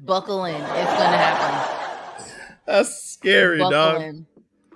[0.00, 0.54] buckle in.
[0.54, 2.26] It's gonna happen.
[2.66, 4.02] That's scary, Buckle dog.
[4.02, 4.26] in.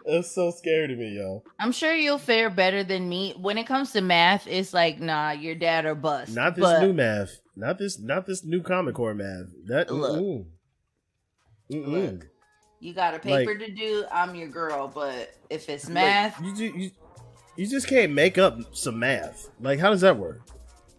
[0.06, 1.42] That's so scary to me, yo.
[1.58, 3.34] I'm sure you'll fare better than me.
[3.36, 6.32] When it comes to math, it's like, nah, your dad or bust.
[6.34, 7.40] Not this But- new math.
[7.58, 9.46] Not this not this new Common Core math.
[9.66, 10.20] That Look.
[10.20, 10.44] mm-mm.
[11.72, 11.86] Mm-mm.
[11.86, 12.26] Look.
[12.80, 14.04] You got a paper to do.
[14.12, 16.90] I'm your girl, but if it's Like, math, you, you
[17.56, 19.48] you just can't make up some math.
[19.58, 20.42] Like how does that work?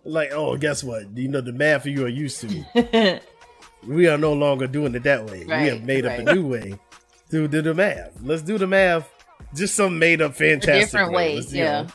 [0.03, 1.15] Like, oh, guess what?
[1.15, 3.21] You know the math you are used to.
[3.87, 5.45] we are no longer doing it that way.
[5.45, 6.79] we have made up a new way
[7.29, 8.11] to do the math.
[8.21, 9.11] Let's do the math.
[9.55, 11.83] Just some made up fantastic different ways, yeah.
[11.83, 11.87] know,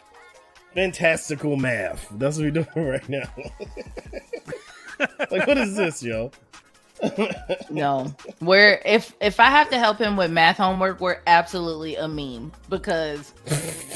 [0.75, 2.09] fantastical math.
[2.13, 3.31] That's what we're doing right now.
[5.31, 6.31] like, what is this, yo?
[7.71, 8.15] no.
[8.41, 12.53] We're if if I have to help him with math homework, we're absolutely a meme
[12.69, 13.33] because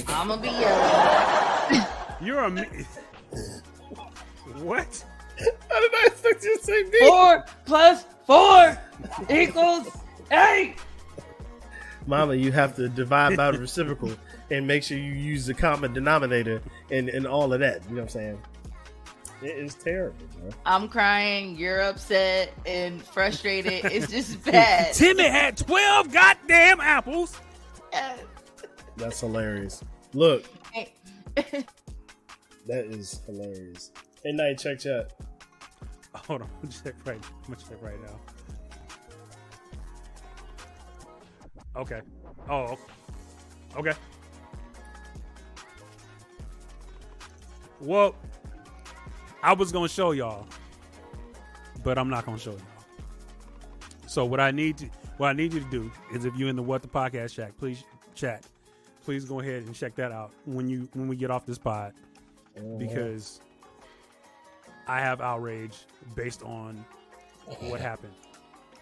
[0.09, 1.87] I'm gonna be yelling.
[2.21, 2.51] You're a.
[2.51, 2.65] me-
[4.57, 5.05] what?
[5.39, 6.99] How did I expect you to say me?
[7.07, 8.79] Four plus four
[9.29, 9.89] equals
[10.33, 10.77] eight.
[12.07, 14.13] Mama, you have to divide by the reciprocal
[14.51, 16.61] and make sure you use the common denominator
[16.91, 17.83] and, and all of that.
[17.85, 18.43] You know what I'm saying?
[19.43, 20.51] It is terrible, bro.
[20.65, 21.57] I'm crying.
[21.57, 23.85] You're upset and frustrated.
[23.87, 24.95] It's just bad.
[24.95, 27.39] Timmy had 12 goddamn apples.
[28.97, 29.85] That's hilarious.
[30.15, 30.45] Look,
[31.35, 31.67] that
[32.87, 33.91] is hilarious.
[34.23, 35.13] Hey, night, check chat.
[36.15, 37.23] Hold on, I'm check right.
[37.47, 38.19] I'm gonna check right now.
[41.77, 42.01] Okay.
[42.49, 42.79] Oh.
[43.77, 43.93] Okay.
[47.81, 48.15] Well,
[49.43, 50.47] I was gonna show y'all,
[51.85, 52.61] but I'm not gonna show y'all.
[54.07, 54.87] So what I need to,
[55.19, 57.57] what I need you to do is, if you're in the What the Podcast Shack,
[57.59, 57.85] please
[58.15, 58.45] chat.
[59.05, 61.93] Please go ahead and check that out when you when we get off this pod,
[62.59, 62.79] mm-hmm.
[62.79, 63.41] because
[64.89, 65.77] I have outrage
[66.15, 66.85] based on
[67.61, 68.15] what happened.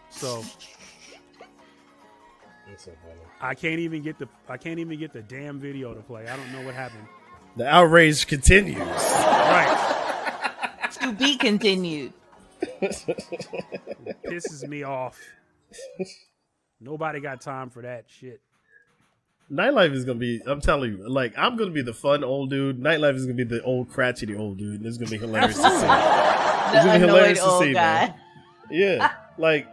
[0.08, 0.42] So
[2.76, 3.20] so funny.
[3.40, 6.26] I can't even get the I can't even get the damn video to play.
[6.26, 7.06] I don't know what happened.
[7.56, 8.78] The outrage continues.
[8.78, 9.90] Right.
[11.00, 12.12] to be continued.
[14.26, 15.18] Pisses me off.
[16.80, 18.40] Nobody got time for that shit.
[19.52, 20.40] Nytelife is gonna be.
[20.46, 22.80] I'm telling you, like I'm gonna be the fun old dude.
[22.80, 24.80] Nytelife is gonna be the old crotchety old dude.
[24.80, 25.80] And it's gonna be hilarious to see.
[25.80, 28.06] The gonna be hilarious to see, guy.
[28.06, 28.14] man.
[28.70, 29.68] Yeah, like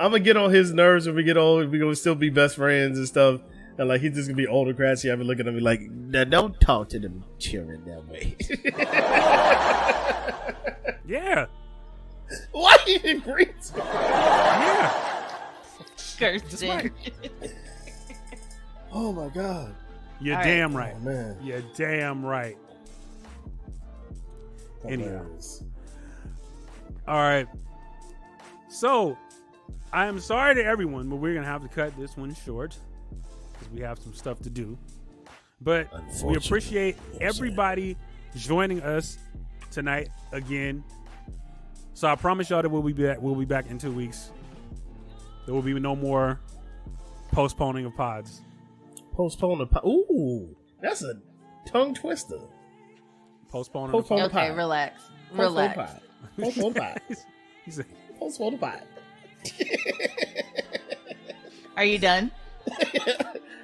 [0.00, 1.68] I'm gonna get on his nerves when we get old.
[1.70, 3.40] We gonna still be best friends and stuff.
[3.78, 5.10] And like he's just gonna be older, crotchety.
[5.10, 8.36] I've been looking at him like, now don't talk to them children that way.
[11.06, 11.46] Yeah.
[12.52, 13.60] Why he agreed?
[13.60, 15.28] to- Yeah.
[16.18, 16.92] Kirsten.
[18.92, 19.74] Oh my god.
[20.20, 20.46] You're All right.
[20.48, 20.94] damn right.
[20.96, 21.36] Oh man.
[21.42, 22.56] You're damn right.
[24.88, 25.64] Anyways.
[27.08, 27.46] All right.
[28.68, 29.16] So,
[29.92, 32.76] I am sorry to everyone, but we're going to have to cut this one short
[33.52, 34.78] because we have some stuff to do.
[35.60, 35.88] But
[36.24, 37.96] we appreciate everybody
[38.36, 39.18] joining us
[39.70, 40.82] tonight again.
[41.94, 43.20] So I promise y'all that we'll be back.
[43.20, 44.30] We'll be back in two weeks.
[45.44, 46.40] There will be no more
[47.32, 48.40] postponing of pods.
[49.12, 49.66] Postpone the.
[49.66, 51.14] Po- Ooh, that's a
[51.66, 52.38] tongue twister.
[53.50, 53.90] Postponing.
[53.92, 54.56] Postpone Okay, pod.
[54.56, 55.02] relax.
[55.30, 55.74] Postpone Relax.
[55.76, 56.00] the pod.
[56.40, 57.00] Postpone pod.
[57.08, 57.26] pods.
[57.66, 57.86] He said,
[58.18, 58.82] Postpone pod.
[61.76, 62.30] Are you done?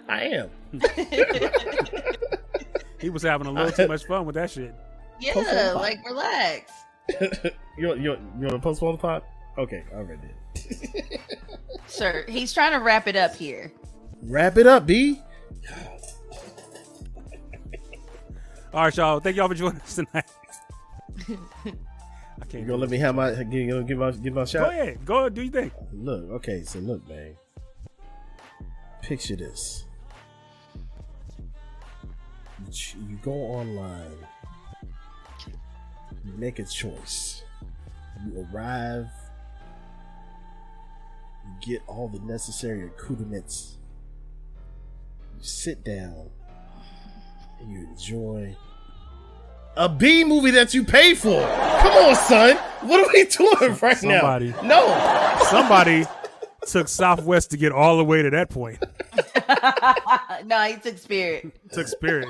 [0.08, 0.50] I am.
[3.00, 4.74] he was having a little too much fun with that shit.
[5.20, 5.82] Yeah, the pod.
[5.82, 6.72] like relax.
[7.78, 9.22] you want- you want- you want to postpone the pod?
[9.58, 10.20] Okay, I already
[10.54, 11.20] did.
[11.86, 13.72] Sir, he's trying to wrap it up here.
[14.22, 15.20] Wrap it up, B.
[18.74, 19.20] All right, y'all.
[19.20, 20.24] Thank y'all for joining us tonight.
[22.40, 22.62] I can't.
[22.62, 24.70] You gonna let me have my you gonna give my give my Go shot?
[24.72, 25.04] ahead.
[25.04, 25.18] Go.
[25.20, 25.72] ahead, Do you think?
[25.92, 27.34] Look, okay, so look, man.
[29.02, 29.84] Picture this.
[32.66, 34.18] You You go online.
[36.24, 37.42] You make a choice.
[38.24, 39.06] You arrive.
[41.44, 43.76] You get all the necessary accoutrements.
[45.38, 46.30] You sit down.
[47.60, 48.54] And you enjoy
[49.76, 51.40] a B movie that you pay for.
[51.80, 52.56] Come on, son.
[52.82, 54.62] What are we doing right somebody- now?
[54.62, 55.40] No.
[55.50, 56.04] Somebody
[56.66, 58.82] took Southwest to get all the way to that point.
[60.46, 61.52] no, he took spirit.
[61.72, 62.28] Took Spirit.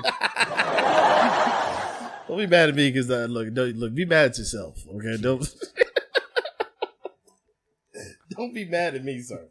[2.27, 4.83] Don't be mad at me because uh, look, don't, look, be mad at yourself.
[4.95, 5.39] Okay, don't
[8.31, 9.47] don't be mad at me, sir.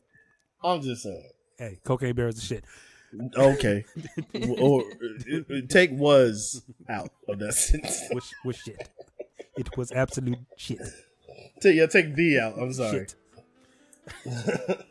[0.62, 1.30] I'm just saying.
[1.58, 2.64] hey, Cocaine Bear is the shit.
[3.36, 3.84] Okay,
[4.58, 8.02] or uh, take was out of that sentence.
[8.12, 8.88] Was, was shit.
[9.56, 10.80] It was absolute shit.
[11.60, 12.58] Take, yeah, take the out.
[12.58, 13.06] I'm sorry.
[13.06, 13.14] Shit.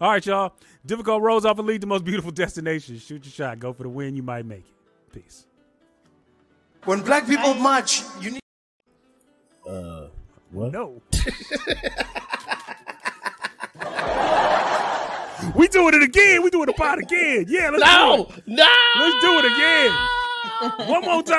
[0.00, 0.54] all right, y'all.
[0.84, 3.02] Difficult roads often lead to most beautiful destinations.
[3.02, 3.58] Shoot your shot.
[3.58, 4.16] Go for the win.
[4.16, 5.12] You might make it.
[5.12, 5.46] Peace.
[6.84, 8.40] When black people march, you need.
[9.68, 10.08] Uh,
[10.50, 10.72] what?
[10.72, 11.02] No.
[15.54, 16.42] we doing it again.
[16.42, 17.46] We doing the pot again.
[17.48, 18.42] Yeah, let's do No, it.
[18.46, 18.72] no.
[18.98, 20.88] Let's do it again.
[20.88, 21.24] One more time.